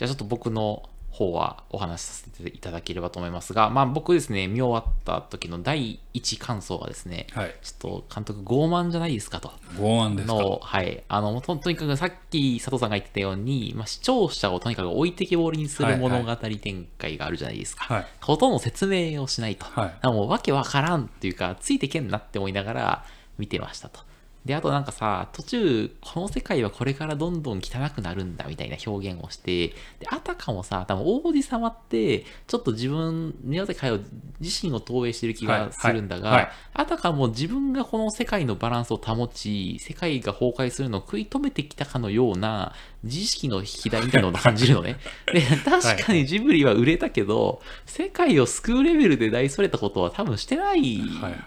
[0.00, 10.34] ゃあちょっと僕の方はお話しさせていただければと思いますがまあ僕ですね見終わった時の第一感想はですねはい、ちょっと監督傲慢じゃないですかと剛腕ですか。
[10.34, 11.02] の、はい。
[11.08, 17.84] あの、ととにかくさっき佐藤さんが言ってたように、まあ、視聴者をとにかく置いてけぼりにするはいはい物語展開があるじゃないですか。
[17.84, 19.66] はい、ほとんど説明をしないと。
[19.66, 23.04] はいもうわけわからんっていうか、ついてけんなって思いながら
[23.38, 24.00] 見てましたと。
[24.44, 29.74] で、あとなんかさ、途中、この世界はこれからどんどん汚くなるんだみたいな表現をして、で、
[30.08, 34.00] あたかもさ、多分王子様って、ちょっと自分、宮崎駿
[34.40, 36.54] 自身を投影してる気がするんだが、はいはいはい。
[36.72, 44.98] あたかも自分がこの世界のバランスを保ち、世界が崩壊するのを食い止めてきたかのような、自意識の引き台みたいなのを感じるのね。
[45.32, 51.00] で、確かにジブリは売れたけど、世界を救うレベルで大それたことは多分してない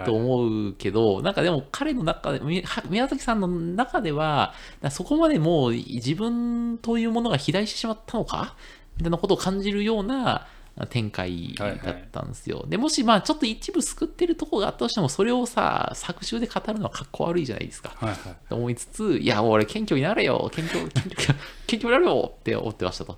[0.06, 2.42] と思うけど、なんかでも彼の中で、
[2.90, 4.54] 宮崎さんの中では、
[4.90, 8.56] そこまでもう自分というものが肥大してしまったのか？
[8.98, 10.48] みたいなことを感じるような
[10.90, 12.66] 展開だったんですよ。
[12.68, 17.94] でもしまあちょっと一部救ってるとこがあったとしても、それをさ、作中で語るのはかっこ悪いじゃないですか。
[17.96, 18.18] はい、はい。
[18.50, 21.36] と思いつつ、いや、俺、謙虚になれよ、謙虚、 謙虚、
[21.68, 23.18] 謙虚になれよって思ってましたと。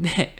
[0.00, 0.34] で、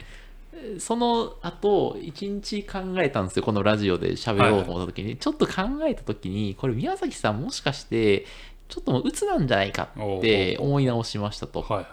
[0.77, 8.25] その後、一日考えたんですよ、このラジオで喋ろうと思った時に、ちょっと考えた時に、これ、宮崎さんもしかして、
[8.67, 11.61] ちょっともう鬱なんじゃないかって思い直しましたと。
[11.61, 11.87] はいはい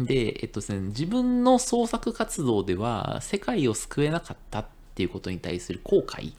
[0.00, 6.32] で、えっとですね、自分の創作活動では世界を救えなかったっていうことに対する後悔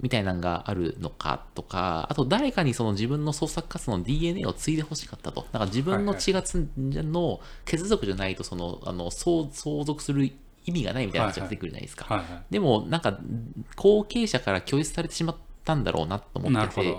[0.00, 5.42] みたいなのがあるのかとか、あと誰かにその自分の創作活動の DNA を継いでほしかったと。
[5.42, 10.30] だから自分の血がつの血族じゃないとその、あの、相相続する
[10.66, 12.24] 意味がないみたいな話が出てくるじゃないですか。
[12.50, 13.18] でも、なんか、
[13.76, 16.96] 後継者から拒絶されてしまったんだろうなと思ってて。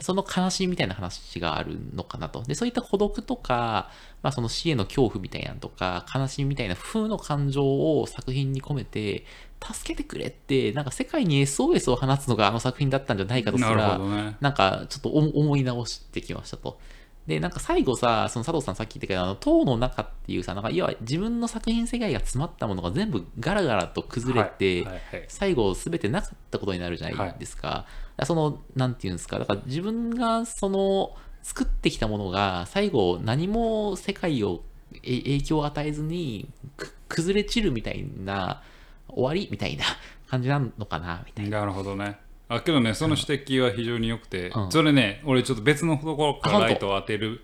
[0.00, 2.42] その悲しみみたいな話があるのかなと。
[2.42, 3.90] で、そういった孤独とか、
[4.22, 9.24] まあその死への恐怖みたいなのとか、悲しみみたいな負の感情を作品に込めて、
[9.62, 14.36] 助けてくれって、なんか世界に SOS を放つのがあの作品だったんじゃないかとすら、ほどね。
[14.40, 16.78] なんかちょっと思思い直してきましたと。
[17.26, 27.68] で、なんか最後さ、その佐藤さんさっき言ったけど、あの、塔の中っていうさ、なんかいわゆる自分の作品世界が詰まったものが全部ガラガラと崩れて、はいはいはい最後全てなかったことになるじゃないですか。
[27.68, 34.62] だからその、なんていうんですか、だから自分がその、作ってきたものが最後何も世界を
[35.02, 38.62] え影響を与えずにく崩れ散るみたいな
[39.08, 39.84] 終わりみたいな
[40.28, 41.60] 感じなのかなみたいな。
[41.60, 42.18] なるほどね。
[42.48, 44.72] あけどね、その指摘は非常に良くて、うん。
[44.72, 47.42] それね、俺ちょっと別のところからライトを当てる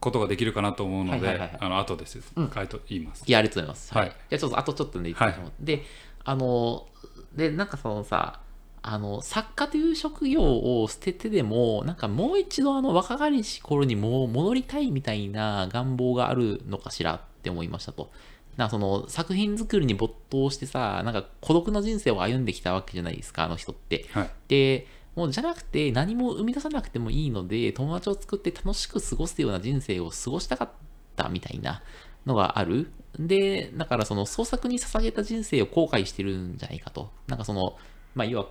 [0.00, 1.48] ことができるかなと思うので、はいはいはい。
[1.48, 3.24] はいあの後です、回答言います。
[3.26, 3.94] いや、ありがとうございます。
[3.94, 4.08] はい。
[4.08, 5.82] じゃあちょっと、あとちょっとね、言ってみましょうで、
[6.24, 6.86] あの、
[7.36, 8.40] で、なんかそのさ、
[8.82, 18.10] あの、作家という職業を捨ててでも、なんかもう一度あの若かりし頃にもう戻りたいみたいな願望があるのかしらって思いましたと。
[18.56, 24.06] なその作品作りに没頭してさ、なんか孤独な人生を歩んできたわけじゃないですか、あの人って。
[24.12, 30.70] はいで、もうじゃなくて何も生み出さなくてもいいので、友達を作って楽しく過ごすような人生を過ごしたかっ
[31.16, 31.82] たみたいな
[32.26, 32.90] のがある。
[33.18, 37.10] で、だからその創作に捧げた人生を後悔してるんじゃないかと。
[37.28, 37.76] なんかその、
[38.14, 38.48] まあ要は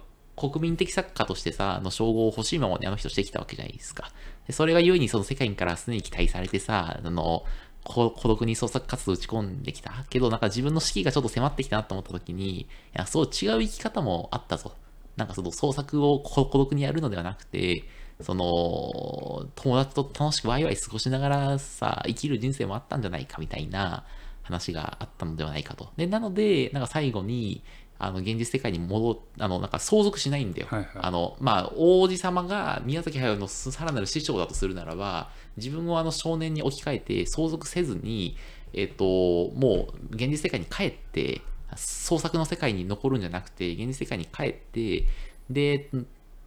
[0.50, 4.12] 国民的作家としてさ、の称号を欲しいままにあの人してきたわけじゃないですか。
[4.48, 7.44] でそれが故にその世界から常に期待されてさ、あの、
[7.84, 10.06] 孤独に創作活動打ち込んできた。
[10.10, 14.74] けどなんか自分の士気がちょっと迫ってきたなと思った時に、いや、そう違う生き方もあったぞ。
[15.18, 17.84] なんかその創作を孤独にやるのではなくて、
[18.22, 24.06] その、友達と楽しくワイワイ過ごしながらさ、生きる人生もあったんじゃないかみたいな
[24.44, 25.90] 話があったのではないかと。
[25.98, 27.64] で、なので、なんか最後に、
[28.04, 30.68] あの、現実世界に戻っ、あの、なんか相続しないんだよ。
[30.70, 38.36] はいはいあの、まあ、王子様が宮崎駿のさらなる師匠だとするならば、自分をあの少年に置き換えて相続せずに、
[38.74, 41.42] えっ、と、もう現実世界に帰って、
[41.76, 45.06] 創作の世界に残るんじゃなくて、現実世界に帰って、
[45.50, 45.90] で、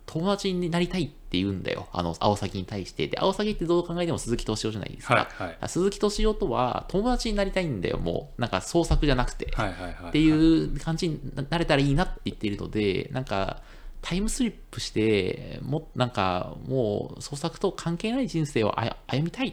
[0.06, 1.88] 友達になりたいって言うんだよ。
[1.92, 3.08] あの、青崎に対して。
[3.08, 5.14] で、青崎ってどう考えても鈴木敏夫じゃないですか。
[5.14, 8.40] はいはい鈴木敏夫とは友達になりたいんだよ、もう。
[8.40, 9.50] なんか創作じゃなくて。
[9.54, 10.08] はいはいはい。
[10.10, 13.62] っていう感じになれたらいいなって言っているので、なんか、
[14.02, 19.52] タイムスリップして、もなんか、もう創作と関係ない人生をあ歩みたいっ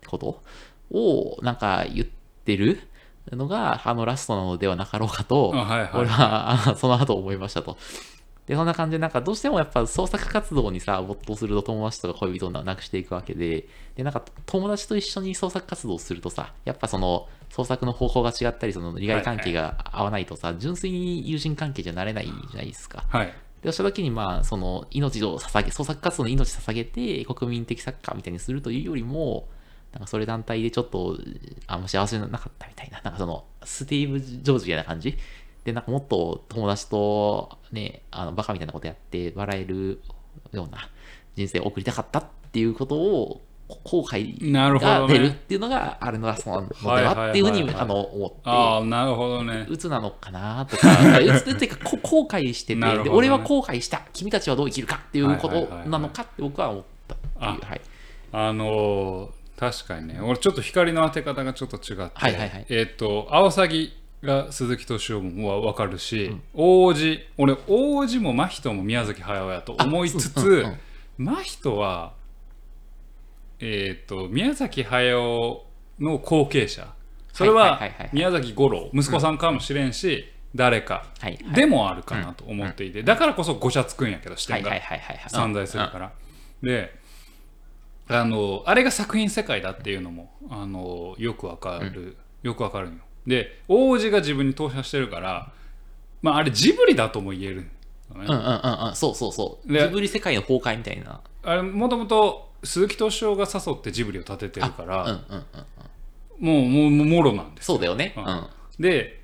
[0.00, 0.42] てこと
[0.90, 2.80] を、なんか言ってる
[3.30, 7.76] のが、あのラストなのではなかろうかと、あはいはい俺はあその後思いましたと。
[8.50, 23.04] で、そんな感じで、なんかどうしてもやっぱ創作活動にさ、没頭すると友達とか恋人をなくしていくわけで、で、なんか友達と一緒に創作活動をするとさ、やっぱその創作の方向が違ったり、その利害関係が合わないとさ、純粋に友人関係じゃなれないじゃないですか。
[23.08, 23.32] はい。
[23.62, 29.46] で、した時に、まあ、その命を捧げ、創作活動に命捧げて国民的作家みたいにするというよりも、
[29.92, 31.16] なんかそれ団体でちょっと、
[31.68, 35.16] あんま幸せなかったみたいな、なんかその、スティーブ・ジョージみたいな感じ
[35.64, 40.00] で、なんかもっと友達とね、あの、バカみたいなことやって笑える
[40.52, 40.88] ような
[41.36, 43.42] 人生を送りたかったっていうことを、
[43.84, 48.36] 後悔が出るっていうのが、あれのラストなのではっていうふうに、あの、思って。
[48.44, 49.66] ああ、なるほどね。
[49.68, 50.88] 鬱なのかなとか、
[51.20, 57.32] 鬱っていうか、こ後悔してて、ねで俺は後悔した、君たちはどう生きるかっていうことなのかって僕は思ったっていう。
[57.38, 57.80] あはい。
[58.32, 70.78] あのー確かにね、俺ちょっと光の当て方がちょっと違って、はいはいはいえっ、と、アオサギが鈴木敏夫もわかるし、王子、俺、王子も真人も宮崎駿やと思いつつ、うんうん。
[71.18, 72.14] 真人は、
[73.60, 75.64] えっ、と、宮崎駿
[75.98, 76.92] の後継者。
[77.32, 77.80] それは
[78.12, 81.54] 宮崎五郎、息子さんかもしれんし、誰かはいはい。
[81.54, 85.30] でもあるかなと思っていて、だからこそごちゃつくんやけど、視点がはいはいはいはいはい。
[85.30, 86.12] 散在するから。
[86.62, 86.98] で
[88.08, 92.98] あのあれが作品世界だっていうのもあのよくわかる、よくわかるんよ。
[93.30, 95.52] で王子が自分に投射してるから、
[96.20, 97.70] まあ、あれジブリだとも言える
[98.12, 99.72] のね、うんうんうんうん、そうそうそう。
[99.72, 101.20] でジブリ世界の崩壊みたいな。
[101.42, 105.44] あれもともと鈴木敏夫が誘ってジブリを立ててるから、うんうん
[106.40, 106.46] うん。
[106.46, 108.14] もうもうもうもろなんですよそうだよね。
[108.16, 108.48] ううんん。
[108.78, 109.20] で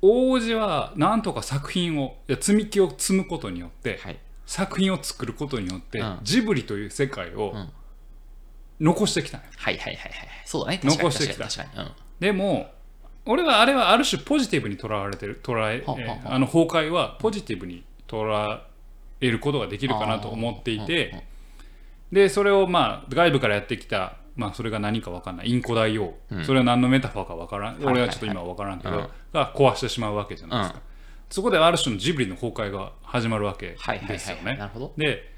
[0.00, 4.18] 王子はなんとか作品をいや積み木を積むことによって、はい。
[4.46, 7.72] 作品を作ることによって、うんジブリという世界をん
[8.80, 10.28] 残してきたんよはいはいはいはい。
[10.44, 10.78] そうだね。
[10.78, 11.90] 確かに残してきた確かに確かに。
[12.20, 12.70] でも
[13.28, 15.84] 俺はあれはある種ポジティブに捉えられてる捉え
[16.24, 18.60] あの崩壊はポジティブに捉
[19.20, 21.24] えることができるかなと思っていて
[22.10, 25.50] でそれをまあ外部からやってきたまあそれが何か分かんない。
[25.50, 29.08] インコ大王、それは何のメタファーか分からん、はいはい俺はちょっと今は分からんけど、うん。
[29.32, 30.80] が壊してしまうわけじゃないですか、
[31.28, 34.58] そこである種のジブリの崩壊が始まるわけはいはいですよね、はい。
[34.58, 34.92] なるほど。
[34.96, 35.34] で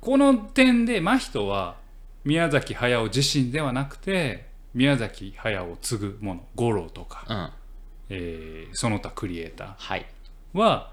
[0.00, 1.76] この点で真人は
[2.24, 7.50] 宮崎駿自身ではなくて宮崎駿を継ぐもの五郎とか、うん。
[8.10, 10.06] えーその他クリエイタはい。
[10.54, 10.92] ーは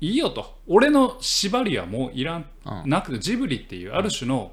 [0.00, 0.58] いいよと。
[0.66, 2.90] 俺の縛りはもういらん、うん。
[2.90, 4.52] なくてジブリっていうある種の、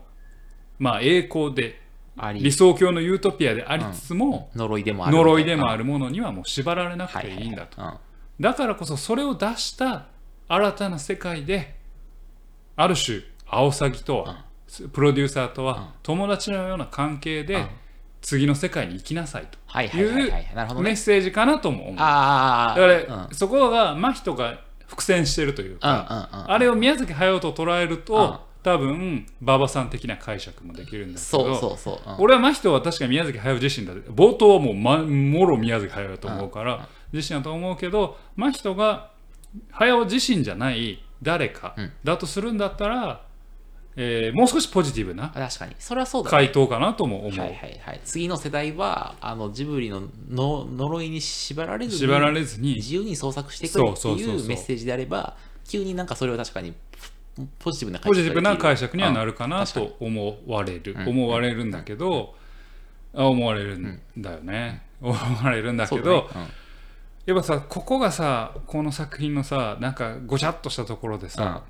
[0.80, 1.82] まあ栄光で
[2.36, 5.18] 理想郷のユートピアでありつつも、呪いでもある。
[5.18, 5.80] 呪いでもある。
[5.80, 7.94] るものにはもう縛られなくていいんだと、うん。
[8.40, 10.06] だからこそそれを出した
[10.48, 11.76] 新たな世界で
[12.76, 14.46] ある種アオサギとは、
[14.94, 17.68] プロデューサーとは友達のような関係で、うん
[18.22, 20.52] 次の世界に行きなさいとはいはいはいはい。
[20.56, 20.96] なるほどねメッ。
[20.96, 21.96] セージかなとも思う。
[21.98, 22.04] だ。
[22.04, 31.78] から、うんそこが真人が伏線してるというか、あれを宮崎駿と捉えると、多分馬場さん的な解釈もできるんだけど
[32.20, 39.12] 俺は真人は確かに宮崎駿自身だ冒頭はもう、ま、もろ宮崎駿だと思うから、自身だと思うけど真人が
[39.72, 43.22] 駿自身じゃない誰かうんだとするんだったら、
[43.96, 45.76] えーもう少しポジティブな確かに。
[45.80, 46.32] それはそうだね。
[46.32, 48.02] 回答かなとも思う、はいはいはい。
[48.06, 52.76] 次の世代はあのジブリのの呪いに縛られずに縛られずに。
[52.76, 55.36] 自由に創作してくれっていうメッセージであれば
[55.68, 56.74] 急になんかそれは確かに
[57.60, 61.08] ポジティブなポジティブな解釈にはなるるかなと思われる、うん。
[61.08, 62.36] 思われるんだけど、
[63.14, 66.48] あ思われるんだよね、思われるんだけど、ね。
[67.26, 71.64] やっぱさここがさこの作品のさなんかごちゃっとしたところでさ、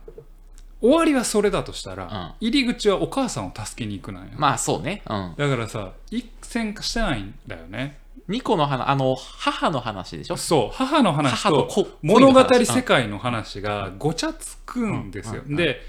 [0.81, 5.03] 終わりはそれだとしたら、入り口はお母さんを助けに行くなんよ、うんまあそうね。
[5.07, 5.35] うん。
[5.37, 7.99] だからさ一線化してないんだよね。
[8.27, 10.37] ニコの話あの母の話でしょ？
[10.37, 11.69] そう母の話と
[12.01, 15.43] 物語世界の話がごちゃつくんですよ。
[15.45, 15.81] うんうんで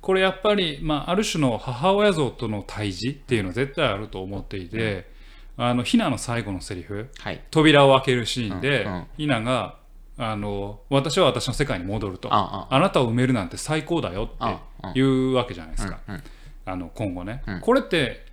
[0.00, 5.10] これやっぱり、まあ、ある種の母親像との対峙っていうのは絶対あると思っていて、
[5.58, 7.10] あのひなの最後のセリフ。
[7.18, 7.44] はい。
[7.50, 9.06] 扉を開けるシーンで、うんうん。
[9.18, 9.76] ひなが
[10.22, 16.22] あの「私は私の世界に戻ると」ああなたを埋めるなんて最高だよ」って言うわけじゃないですか、うんうん。
[16.66, 17.60] あの今後ね、うん。
[17.60, 18.26] これって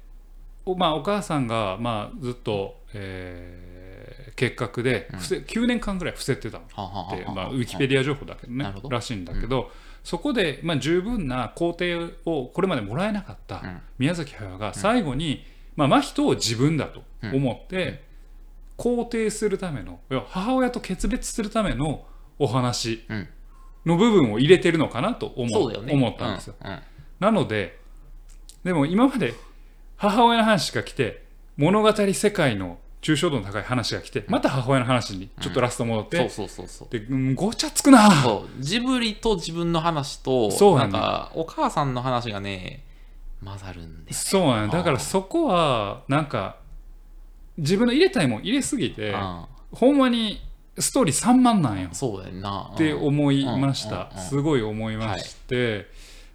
[0.65, 3.77] お,、まあ、お母さんが、まあ、ずっと、えー
[4.37, 6.67] 結核で伏せ、9年間ぐらい伏せてたのっ
[7.17, 8.87] て、はまあ、ウィキペディア情報だけどねど。
[8.87, 9.71] らしいんだけど、
[10.03, 13.81] そこで、まあ、十分な肯定をこれまでもらえなかったうん。
[13.97, 15.43] 宮崎駿が最後に、
[15.75, 17.01] まあ、真人を自分だと
[17.33, 18.05] 思って、
[18.77, 22.05] 肯定するための母親と決別するための
[22.39, 23.27] お話うん。
[23.85, 25.93] の部分を入れてるのかなと思そうだよね。
[25.93, 26.55] 思ったんですよ。
[26.61, 26.71] うん。
[26.71, 26.79] うん。
[27.19, 27.79] なので
[28.63, 29.33] でも今まで
[29.95, 31.23] 母親の話が来て
[31.55, 36.89] 物語世界の抽象度の高い話が来てまた母親の話にちょっとラスト戻って、そうそうそうそう。
[36.89, 38.09] でうんごちゃつくな。
[38.59, 42.83] ジブリと自分の話となんそうなんだかお母さんの話がね
[43.43, 46.57] 混ざるんですそうなんだからそこはなんか
[47.57, 50.41] 自分の入れたいもん入れすぎてあほんまに
[50.79, 51.89] ストーリー3万なんよ。
[51.91, 52.69] そうだよな。
[52.73, 53.95] って思いました。
[53.95, 54.01] うん。
[54.01, 54.17] うん。
[54.17, 54.23] うん。
[54.29, 55.87] すごい思いまして、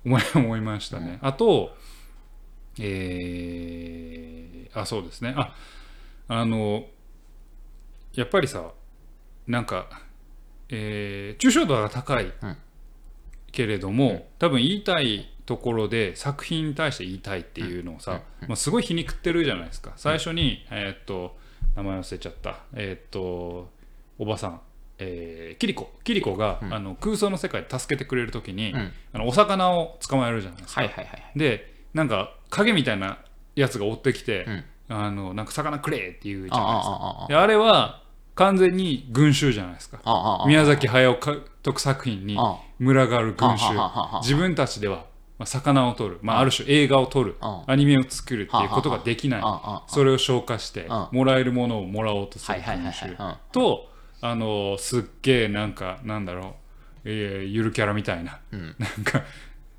[0.04, 1.76] 思い思いましたね、あと
[2.78, 5.34] えーあそうですね。
[5.36, 5.54] あ
[6.28, 6.86] あの
[8.14, 8.72] やっぱりさ
[9.46, 9.88] なんか、
[10.68, 12.32] えー抽象度が高い。
[12.42, 12.56] うん
[13.52, 19.92] けれども、多分言いたいところで作品に対して言いたいっていうのをさ、まあ、すごい皮肉ってるじゃないですか。
[19.96, 21.36] 最初に、えーっと
[21.76, 22.60] 名前忘れちゃった。
[22.74, 23.70] えーっと
[24.18, 24.60] おばさん。
[24.98, 25.92] えーキリコ。
[26.04, 28.92] キリコが、あの空想の世界で助けてくれるときに、うん。
[29.12, 33.18] あのお魚を捕まえるじゃないですか、はいはいはいでなんか影みたいな
[33.54, 34.64] やつが追ってきて、うん。
[34.88, 37.36] あのなんか魚くれって言うじあゃないですか。
[37.38, 38.01] ああれは
[38.34, 40.44] 完全に群衆じゃないですか。
[40.46, 43.64] 宮崎駿監督作品にあ群がる群衆。
[44.22, 45.06] 自分たちでは
[45.38, 47.36] まあ魚を撮る、まあ、ある種映画を撮る。
[47.40, 49.42] あアニメを作るっていうことができない。
[49.86, 53.88] それを消化してあもらえるものをもらおうとする群衆はいと
[54.20, 56.54] あのすっげえなんかなんだろう、
[57.04, 58.74] えーゆるキャラみたいな、うん。
[58.78, 59.22] なんか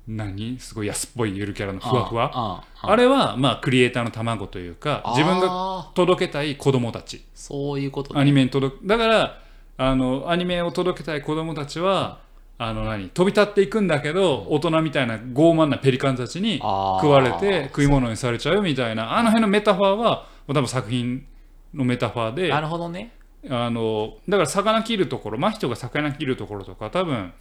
[0.06, 0.58] 何？
[0.58, 2.64] すごい安っぽいゆるキャラのふわふわ？
[2.82, 7.24] あれはまあクリエイターの卵というか自分があ届けたい子供たち。
[7.34, 8.20] そういうことね。
[8.20, 8.86] アニメに届く。
[8.86, 9.42] だから
[9.76, 12.20] あのアニメを届けたい子供たちは
[12.58, 13.08] あの何？
[13.08, 19.16] 飛び立っていくんだけど大人みたいな傲慢なペリカンたちに食われて食い物にされちゃうみたいな。
[19.16, 21.26] あの辺のメタファーは多分作品
[21.72, 23.12] のメタファーでなるほどね。
[23.50, 27.32] あのだから魚切るところ真人が魚切るところとか多分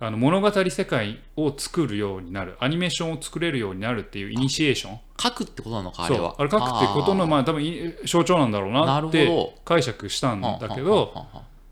[0.00, 4.98] あの物語世界を作るようになるアニメーションを作れるようになるっていうイニシエーション。
[5.20, 6.34] 書くってことなのかあれは。
[6.38, 11.26] あれ書くってことのまあ多分い象徴なんだろうななって解釈したんだけはど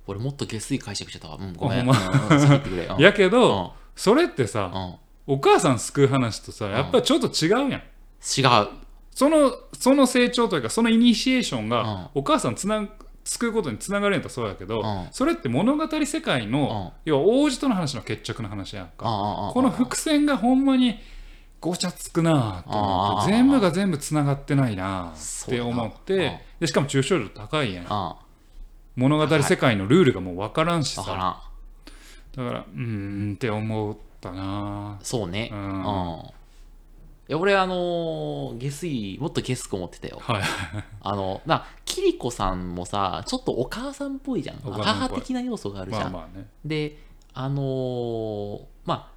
[0.06, 1.38] 俺もっと下水解釈してたわ。
[1.40, 1.86] うんごめん。
[2.98, 3.30] やけ うん。
[3.30, 4.78] どそれってさう
[5.32, 5.34] ん。
[5.34, 7.82] お母さん救う話とさやっぱりちょっと違うやん。
[7.82, 8.68] 違う。
[9.12, 11.68] そのその成長というかそのイニシエーションうん。
[11.68, 12.88] がお母さんつな
[13.24, 15.08] 救うことにつながるんやったらそうやけどうん。
[15.12, 18.92] それって物語世界の要は王子との話の決着の話やんか。
[19.04, 20.98] ここの伏線がほんまに
[21.60, 27.86] ごちゃつくなと思って全部が全部つながってないなって思ってでしかも抽象度高いやん。
[27.88, 28.16] あ
[28.96, 31.02] 物語世界のルールがもう分からんしさ。
[31.02, 35.50] だからだからうーんって思ったなそうね。
[35.52, 35.62] ううん。
[35.82, 36.39] んい
[37.32, 40.18] や俺あのー下水もっと下水思ってたよ。
[40.20, 40.42] はい。
[41.00, 44.60] あのなキリコさんもさちょっとお母さんっぽいじゃん。
[44.64, 46.48] お母的な要素があるじゃん、まあまあね。
[46.64, 46.98] で
[47.32, 49.12] あのーま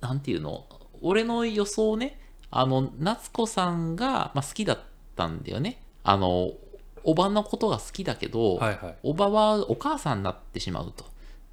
[0.00, 0.64] あなんていうの
[1.02, 2.20] 俺の予想ね
[2.50, 4.78] あの夏子さんが、まあ、好きだっ
[5.14, 5.82] たんだよね。
[6.04, 6.52] あの
[7.04, 8.96] おばのことが好きだけど、はいはい。
[9.02, 11.04] おばはお母さんになってしまうと。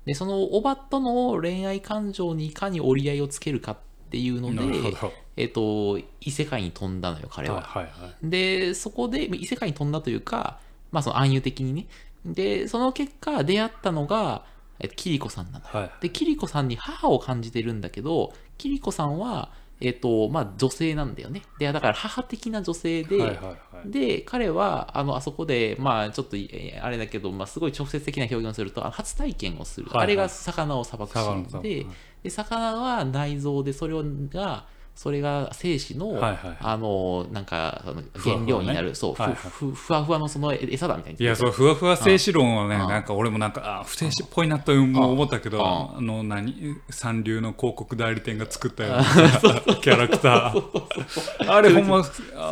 [0.05, 7.61] でそのおばとの恋愛感情にいかに折り合いをつけるかってっていうのでなるほど、えっと異世界に飛んだのよ彼は。
[7.61, 8.15] はいはいはい。
[8.23, 10.59] でそこで異世界に飛んだというか、
[10.91, 11.87] まあ、その暗喩的にね。
[12.25, 14.45] でその結果出会ったのが、
[14.79, 15.71] えっと、キリコさんなのよ。
[15.71, 15.91] はい。
[16.01, 21.41] でキリコさんに母を感じてるんだけどキリコさんは、えっとまあ、女性なんだよね。
[21.59, 23.55] でだから母的な女性で、はいはいは
[23.85, 23.91] い。
[23.91, 30.03] で彼はあのあそこでまあちょっとえーあれだけど、まあ、すごい直接的な表現をすると初体験をする、はいはい。
[30.05, 31.87] あれが魚をさばくシーンで,、はい
[32.23, 33.93] で魚は内臓でそれ
[34.29, 34.65] が
[34.95, 37.83] それが精子の、はいはいあのなんか
[38.15, 39.37] 原料になるそう、ふはいはい。
[39.37, 45.63] ふふわふわのそのえ餌だみたいにいや、そう、ふわふわ静止論はね、うんなんか俺もなんか、あ、不静止っぽいなとも思ったけど、うん
[45.97, 49.03] あの、何三流の広告代理店が作ったような
[49.75, 51.51] キャラクター。
[51.51, 52.03] あれほんま、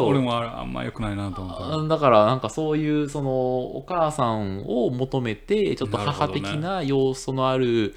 [0.02, 1.80] 俺もあんま良くないなと思った。
[1.80, 7.96] あだからなんかそういうそのお母さんを求めてちょっと母的な要素のある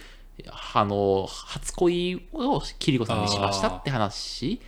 [0.74, 4.60] あの初恋をキリコさんにしましたって話。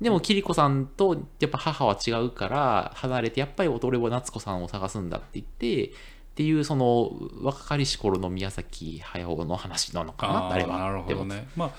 [0.00, 5.90] でもキリコさんとやっぱ母は違うから離れてやっぱり俺は夏子さんを探すんだって言ってっ
[6.36, 10.78] ていうその若かりし頃の宮崎駿の話なのかなああれは。
[10.78, 11.48] なるほどね。
[11.56, 11.70] まあ、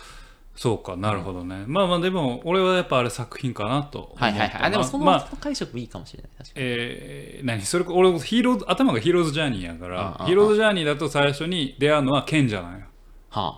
[0.55, 1.65] そうか、なるほどね。
[1.67, 4.15] まあまあ、でも、俺はやっぱあれ作品かなと思っ。
[4.17, 4.61] はいはいはい。
[4.63, 6.65] あでもその,、まあ解釈もいいかもしれない確かに。
[6.65, 7.61] えー、何？
[7.61, 10.25] それ俺ヒーローズ頭がヒーローズジャーニーやからうんうんうん。
[10.25, 12.79] ヒーローズジャーニーだと最初に出会うのは賢者なんよ。
[12.79, 12.85] は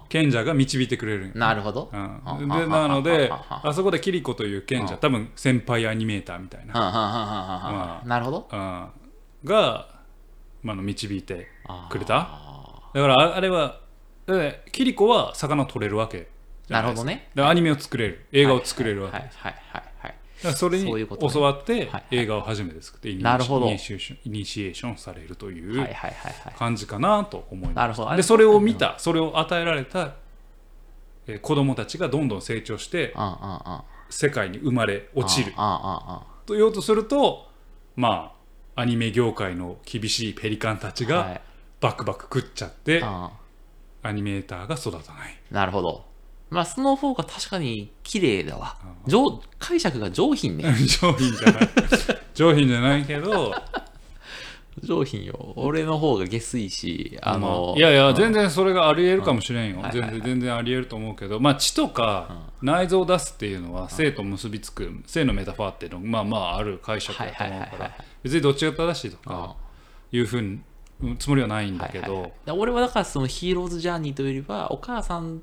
[0.10, 1.32] 賢者が導いてくれる。
[1.36, 8.48] なるほど、うん、でなのではあそこでキリコという賢者多分先輩アニメーターみたいな、はあなるほど。
[8.52, 8.90] うん、
[9.46, 9.88] が、
[10.64, 11.48] まあ、の導いて
[11.90, 12.18] くれた。
[12.18, 13.80] あだからああれは
[14.26, 16.30] でキリコは魚を取れるわけ
[16.70, 17.30] なるほどね。
[17.36, 18.26] アニメを作れる。
[18.32, 19.89] 映画を作れるわけ、はいはいはいはい
[20.56, 25.88] それに教わって映画を初めて作ってイニシエーションイニシエーションされるという
[26.58, 27.76] 感じかなと思います。
[27.76, 28.16] なるほど。
[28.16, 30.16] でそれを見た、それを与えられた、
[31.28, 33.14] えー子供たちがどんどん成長して
[34.10, 35.54] 世界に生まれ落ちる。
[35.54, 37.48] と言おうとすると
[37.96, 38.34] ま
[38.76, 41.42] あアニメ業界の厳しいペリカンたちがはい。
[41.82, 43.30] バクバク食っちゃって、うん。
[44.02, 45.38] アニメーターが育たない。
[45.52, 46.09] なるほど
[46.50, 48.78] まあその方が確かに綺麗だわ。
[49.06, 50.64] 上解釈が上品ね。
[51.02, 51.70] 上品じゃない。
[52.34, 53.54] 上品じゃないけど。
[54.82, 55.54] 上品よ。
[55.58, 57.78] 俺の方が下水しあのまあ。
[57.78, 58.16] いやいや、うん。
[58.16, 62.30] 全然それがありえるかもしれんよ、全然全然ありえると思うけど、まあ、血とか
[62.62, 67.92] 内臓を出すっていうのは性と結びつく性のメタファーっていうのがまあまあある解釈だと思うから。
[68.24, 69.36] 別にどっちが正しいとうん。
[69.36, 69.56] か
[70.12, 70.64] いうふうにうん
[71.18, 72.32] つもりはないんだけはいはいはい。
[72.52, 75.42] 俺はだからそのヒーローズジャーニーというよりはお母さん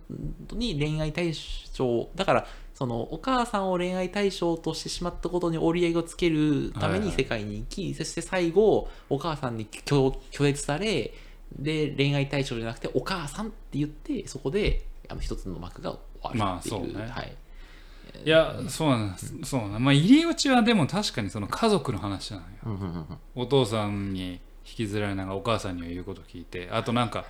[0.52, 1.32] に恋愛対
[1.72, 11.14] 象だからそのお母さんを恋愛対象としてしまったことに折り合いをつけるためはいはいに世界に行き、そして最後お母さんに拒拒絶され
[11.58, 17.08] で恋愛対象じゃなくてお母さんって言ってそこであの一つの幕が終わるっていう、まあそうね。
[17.08, 17.36] はい、
[18.24, 19.34] いやそうなんです。
[19.44, 22.46] そうなんまあ入り口はでも確かにその家族の話なんよ。
[22.66, 23.06] うんうんうんうん。
[23.36, 27.24] お父さんに引きずられながらお母さんには言うこと聞いてあとなんか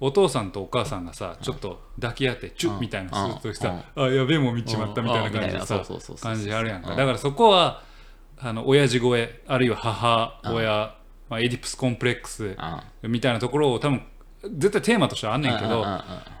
[0.00, 5.82] お父さんとお母さんがさちょっと抱き合ってチュッみたいなするとさあやべえもん見ちまったみたいな感じでうんさ
[6.20, 6.90] 感じあるやんか。
[6.90, 6.96] うん。
[6.96, 7.82] だからそこは
[8.36, 10.96] あの親父声あるいは母親
[11.28, 12.56] まあエディプスコンプレックス
[13.02, 14.02] みたいなところを多分
[14.42, 15.82] 絶対テーマとしてはあんねんけど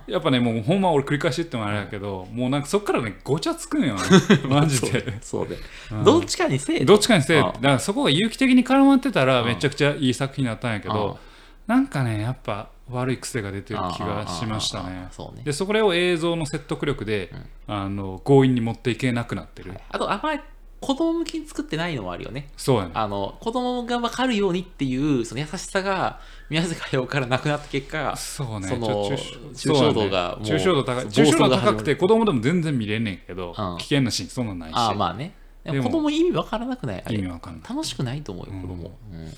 [0.06, 4.00] やっぱねもうほんま俺繰り返し言ってもあれやけどもうなんかそっからねごちゃつくんよね
[4.48, 5.18] マジで。
[5.20, 5.56] そうで、
[5.90, 6.04] うん。
[6.04, 9.46] どっちかにせえどっちかにせえだからそこが有機的に絡まってたらうん。
[9.48, 10.94] めちゃくちゃいい作品だったんやけうん。
[10.94, 11.18] ど
[11.66, 14.90] なんかねやっぱ悪い癖が出てる気がしましたね。
[15.02, 15.42] んそうね。
[15.44, 17.30] でそこを映像の説得力で
[17.68, 19.72] あの強引に持っていけなくなってる。
[19.88, 20.40] あとあんまり
[20.82, 22.50] 子供向けに作ってないのもあるよね。
[22.56, 22.90] そうやね。
[22.94, 26.20] あの子供が分かるようにっていうその優しさが
[26.50, 28.68] 宮崎駿からなくなった結果そうね。
[28.68, 29.10] その
[29.54, 33.78] 抽象度が抽象度高い暴抽象度高くて子供でも全然見れんねんけどうん。
[33.78, 34.74] 危険なシーンそんなんないし。
[34.74, 35.34] ああまあね。
[35.64, 37.04] 子供意味分からなくない？
[37.10, 37.62] 意味わかんない。
[37.68, 39.26] 楽しくないと思うよ子供、うん。
[39.26, 39.32] だ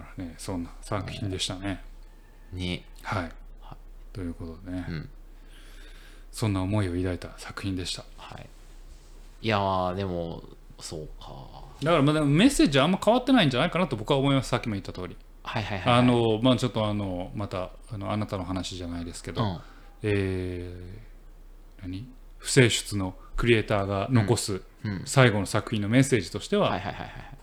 [0.00, 1.82] からねそんな作品でしたね。
[2.52, 2.84] ね。
[3.02, 3.30] はい。
[4.14, 4.86] ということでね。
[4.88, 5.08] うん。
[6.32, 8.04] そんな思いを抱いた作品でした。
[8.16, 8.48] はい
[9.46, 10.42] いやーでも
[10.80, 11.36] そうか。
[11.80, 14.48] だからまあメッセージはあんま変わってないんじゃないかなと僕は思います。
[14.48, 15.16] さっきも言った通り。
[15.44, 16.00] はいはいはいはい。
[16.00, 19.60] あのまあちょっとあのまたあのあなたの話じゃないですけど、うん。
[20.02, 22.08] えー何？
[22.38, 25.02] 不正出のクリエイターが残すうん。
[25.04, 26.76] 最後の作品のメッセージとしては、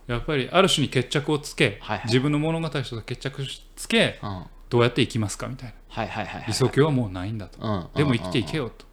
[0.06, 3.46] やっぱりある種に決着をつけ、はいはい自分の物語と決着
[3.76, 4.46] つけはいうん。
[4.68, 5.74] どうやって生きますかみたいな。
[5.88, 7.88] はいはいはいはい理想郷はもうないんだと、うん。
[7.96, 8.86] でも生きていけよと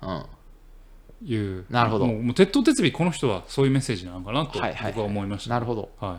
[1.23, 1.65] いう。
[1.69, 2.07] なるほど。
[2.07, 4.91] もう鉄頭鉄尾この人はそういうメッセージなのかなとはいはいはい。
[4.93, 5.89] 僕は思いました、なるほど。
[5.99, 6.17] はい。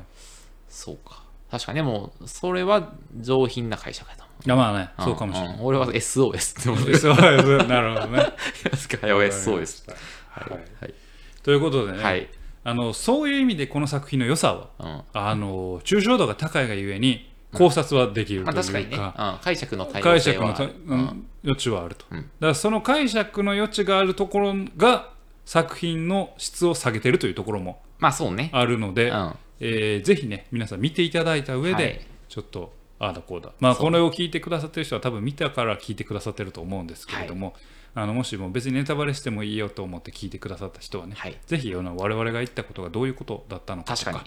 [0.68, 1.22] そうか。
[1.50, 4.24] 確かにでもそれは上品な解釈だと。
[4.24, 5.58] 思ういやまあね、そうかもしれない。
[5.58, 5.64] ん。
[5.64, 8.32] 俺は SOS って思って そう なるほどね。
[8.70, 9.96] ますから SOS は
[10.30, 10.50] はい。
[10.80, 10.94] はい。
[11.42, 12.28] ということでね、はい。
[12.64, 15.02] あのそういう意味でこの作品の良さはうん。
[15.12, 21.26] あの抽象度が高いがゆえに考察はできるまあ、という確かにね、か、うん、解釈の解釈のた、うん。
[21.44, 22.18] 余地はあると、うん。
[22.18, 25.10] だからその解釈の余地があるところが
[25.44, 29.34] 作品の質を下げてるというところもまあそうね、あるので、うん。
[29.60, 32.00] えーぜひね皆さん見ていただいた上で、はい。
[32.28, 33.52] ちょっとああだこうだ。
[33.60, 37.54] まあこれを聞いてくださってる人は多分見たから聞いてくださってると思うんですけれども、
[37.94, 41.36] あのもしも別にネタバレしてもいいよと思って聞いてくださった人はね、はい。
[41.46, 44.24] ぜひあの我々が言ったことがどういうことだったのかとか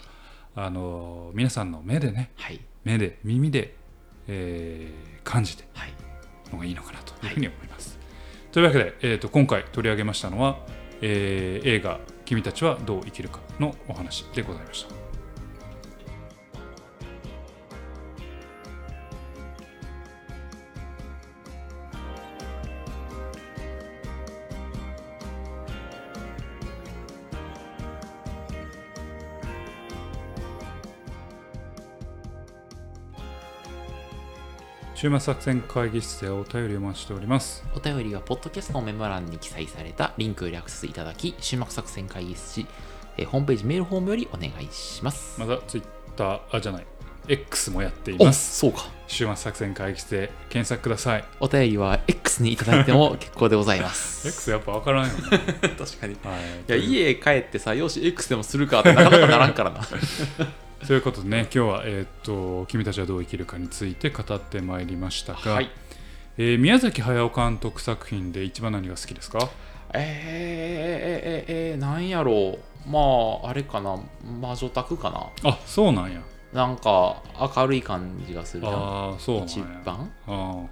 [0.54, 3.74] あの皆さんの目でねはい目で耳で、
[4.28, 5.92] えー感じてはい
[6.52, 7.98] のがいいのかなというふうに思います。
[8.52, 10.60] というわけで、えー、と今回取り上げましたのは、
[11.02, 15.05] えー映画「君たちはどう生きるか」のお話でございました。
[34.96, 37.62] 週末作戦会議室でお便りをお待ちしております。
[37.76, 42.66] お便りはポッドキャストのメモ欄に記載されたリンクよりアクセスいただき終幕作戦会議室時、
[43.18, 45.84] えーホームページメールフォームよりお願いします、またツイッ
[46.16, 46.86] ター、あ、じゃない、
[47.28, 48.58] X もやっていおます。
[48.58, 51.24] そうか週末作戦会議室で検索ください。
[51.40, 54.26] お便りは X にいただいても 結構でございます。
[54.26, 55.20] X やっぱ分からんよね。
[55.78, 56.14] 確かに。
[56.14, 56.38] いは
[56.68, 59.80] い、や、家帰ってさ、よし、X でもするかってなかなかならんからな。
[60.86, 65.68] ということでね、今日は、えーっと君たちはどう生きるかについて語ってまいりましたが、はい。
[66.38, 69.50] えー宮崎駿監督作品で一番何が好きですか？
[69.92, 72.56] えー、えー、えー、えー、なんやろ
[72.86, 72.88] う。
[72.88, 73.00] ま
[73.44, 73.98] あ、あれかな。
[74.40, 75.10] 魔女宅か
[75.42, 75.50] な。
[75.50, 76.20] あそうなんや。
[76.52, 77.20] なんか、
[77.56, 78.68] 明るい感じがするな。
[78.70, 79.48] ああ、そうなんや。
[79.48, 80.62] 一番あ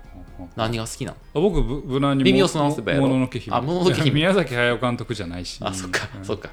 [0.54, 1.16] 何が好きなの？
[1.34, 3.56] あ僕、ぶ無難に微妙そのスベロもののけ姫。
[3.56, 5.58] あもののけ姫宮崎駿監督じゃないし。
[5.60, 6.50] あ、そっか、うんそっか。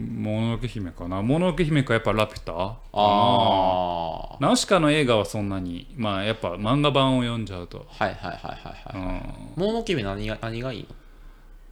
[0.00, 1.22] もののけ姫かな。
[1.22, 2.52] もののけ姫か、やっぱラピュタ？
[2.54, 4.36] ああ。
[4.40, 7.86] ナウシカの映画はそんなに、まあやっぱ漫画版を読んじゃうと。
[7.88, 9.22] はいはいはいはいうんはい。
[9.60, 10.94] もののけ姫何が何がいいの？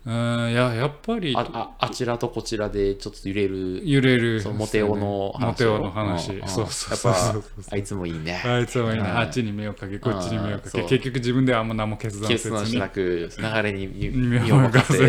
[0.06, 6.30] うん、いや、やっぱりあああちらとこちらでちょっと揺れる揺れる、そのモテオの話モテオの話。
[6.30, 9.06] うんうんそうそうそうやっそうぱあいつもいいねあいつはいいね。
[9.06, 12.88] うんあっちに目をかけ、こっちに目をかけ、結局自分ではあんま何も決断せずに決断しな。
[12.88, 15.06] く流れに身身身を任せ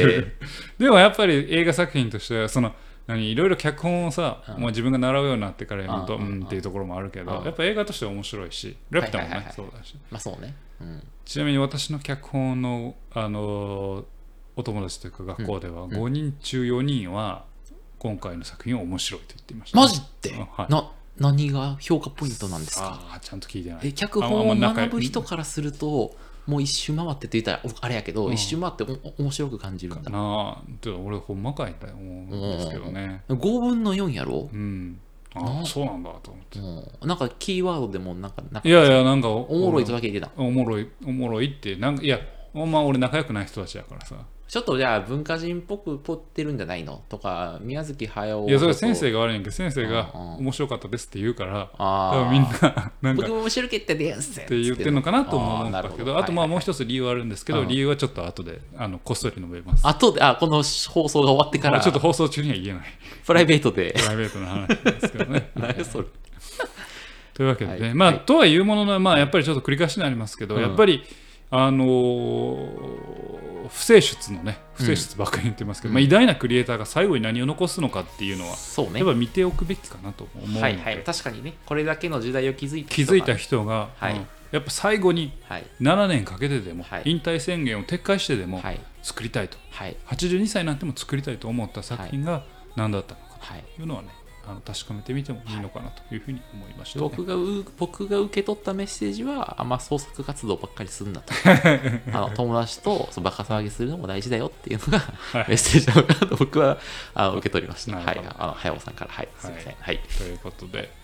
[0.77, 2.73] でもやっぱり映画作品としては、その、何
[3.17, 4.61] いろいろ脚本をさ、うん。
[4.61, 7.45] もう自分が習うようになってから読むと、ううんん、っていうところもあるけど、うん。
[7.45, 9.43] やっぱ映画としては面白いし、ラピュタもねはいはい。
[9.43, 9.95] はいはいそうだし。
[10.11, 10.55] まあそうね。
[10.81, 11.03] うん。
[11.25, 14.05] ちなみに私の脚本の、あのー
[14.55, 15.89] お友達というか学校では、ん。
[15.89, 17.45] 5人中4人は
[17.97, 19.77] 今回の作品を面白いと言っていました。
[19.77, 20.31] ね、マジで？
[20.31, 20.71] うんはい。
[20.71, 23.19] な何が評価ポイントなんですか？
[23.21, 23.79] ちゃんと聞いてない。
[23.83, 26.13] え脚あ本を学ぶ人からすると
[26.49, 28.33] もう一周回ってって言ったらおあれやけど、うん。
[28.33, 30.03] 一周回ってお面白く感じるんだ。
[30.03, 30.19] かな。
[30.19, 30.61] あ
[31.03, 33.23] 俺ほんまかいと思うんですけどね。
[33.29, 34.49] 5分の4やろ？
[34.51, 34.99] う、ん。
[35.35, 35.65] あなあ。
[35.65, 36.59] そうなんだと思って。
[36.59, 40.41] うん、なんかキーワードでもなんかなんかいやいやなんかおおもろいとだけ言ってた。
[40.41, 42.19] おもろいおもろいってなんかいや
[42.53, 44.15] ほんま俺仲良くない人たちやからさ
[44.49, 47.03] ちょっとじゃあ文化人っぽくぽってるんじゃないの？
[47.07, 57.67] とか宮崎駿いやそれ先が生が悪いんやけど先生がうんうん面白かったですって言うからああ多分みんななんか僕も面白いってですっって言ってるのかなとも思うんだけどあとまあもうつ一つ理由はあるんですけどうん。
[57.67, 59.87] 理由はちょっと後であのこっそり述べます。
[59.87, 61.79] あとであこの放送が終わってから。
[61.79, 62.87] ちょっと放送中には言えない。
[63.23, 63.93] プライベートで。
[63.95, 65.51] プライベートな話ですけどね。
[65.55, 66.07] 何それ
[67.35, 67.93] というわけでね、はい。
[67.93, 68.19] まあ、はい。
[68.21, 70.61] とはいうものの、まあ、やっぱりちょっと繰り返しになりますけど、うん。
[70.61, 71.03] やっぱり、
[71.51, 73.28] あのー
[73.71, 75.95] 不正出のね、不正出ばっかり言ってますけど、うん。
[75.95, 78.99] まあ、偉大なクリエイターが最後に何を残すのかっていうのは、そうね。
[78.99, 81.53] やっぱ見ておくべきかなと思うので、はいはい確かにね。
[81.65, 84.13] これだけの時代を築いた気づいた人人が、はい。
[84.13, 84.27] うん。
[84.51, 85.65] やっぱ最後にがはい。
[85.81, 87.03] 7年かけてでも、はい。
[87.05, 88.79] 引退宣言を撤回してでもはい。
[89.01, 89.95] 作りたいと、はい。
[90.07, 92.43] 82歳になっても作りたいと思った作品が
[92.75, 93.63] 何だったのかはい。
[93.75, 94.09] というのはね、
[94.49, 97.03] あの確かめてみてもいいのかなというふうに思いました、ね。
[97.03, 101.33] 僕がう僕が受け取ったメッセージはあんま創作活動ばっかりするんだと。
[102.11, 105.45] あの友達とそうバカ騒ぎするのも大事だよっていうのがはい。
[105.49, 106.79] メッセージなのかなと僕は
[107.13, 107.97] あの受け取りました。
[107.97, 108.19] はい。
[108.39, 109.11] あの早尾さんから。
[109.11, 109.29] はい。
[109.37, 109.75] すいません。
[109.79, 109.99] はい。
[110.17, 110.97] ということで。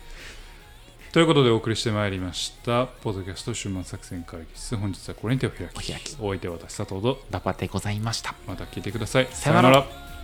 [1.12, 4.76] ということでお送りしてまいりました、ポッドキャスト週末作戦会議室。
[4.76, 6.18] 本日はこれに手を開き、お開き。
[6.20, 8.36] お相手は私、佐藤と、ラパでございました。
[8.46, 9.28] また聞いてください。
[9.32, 10.15] さよなら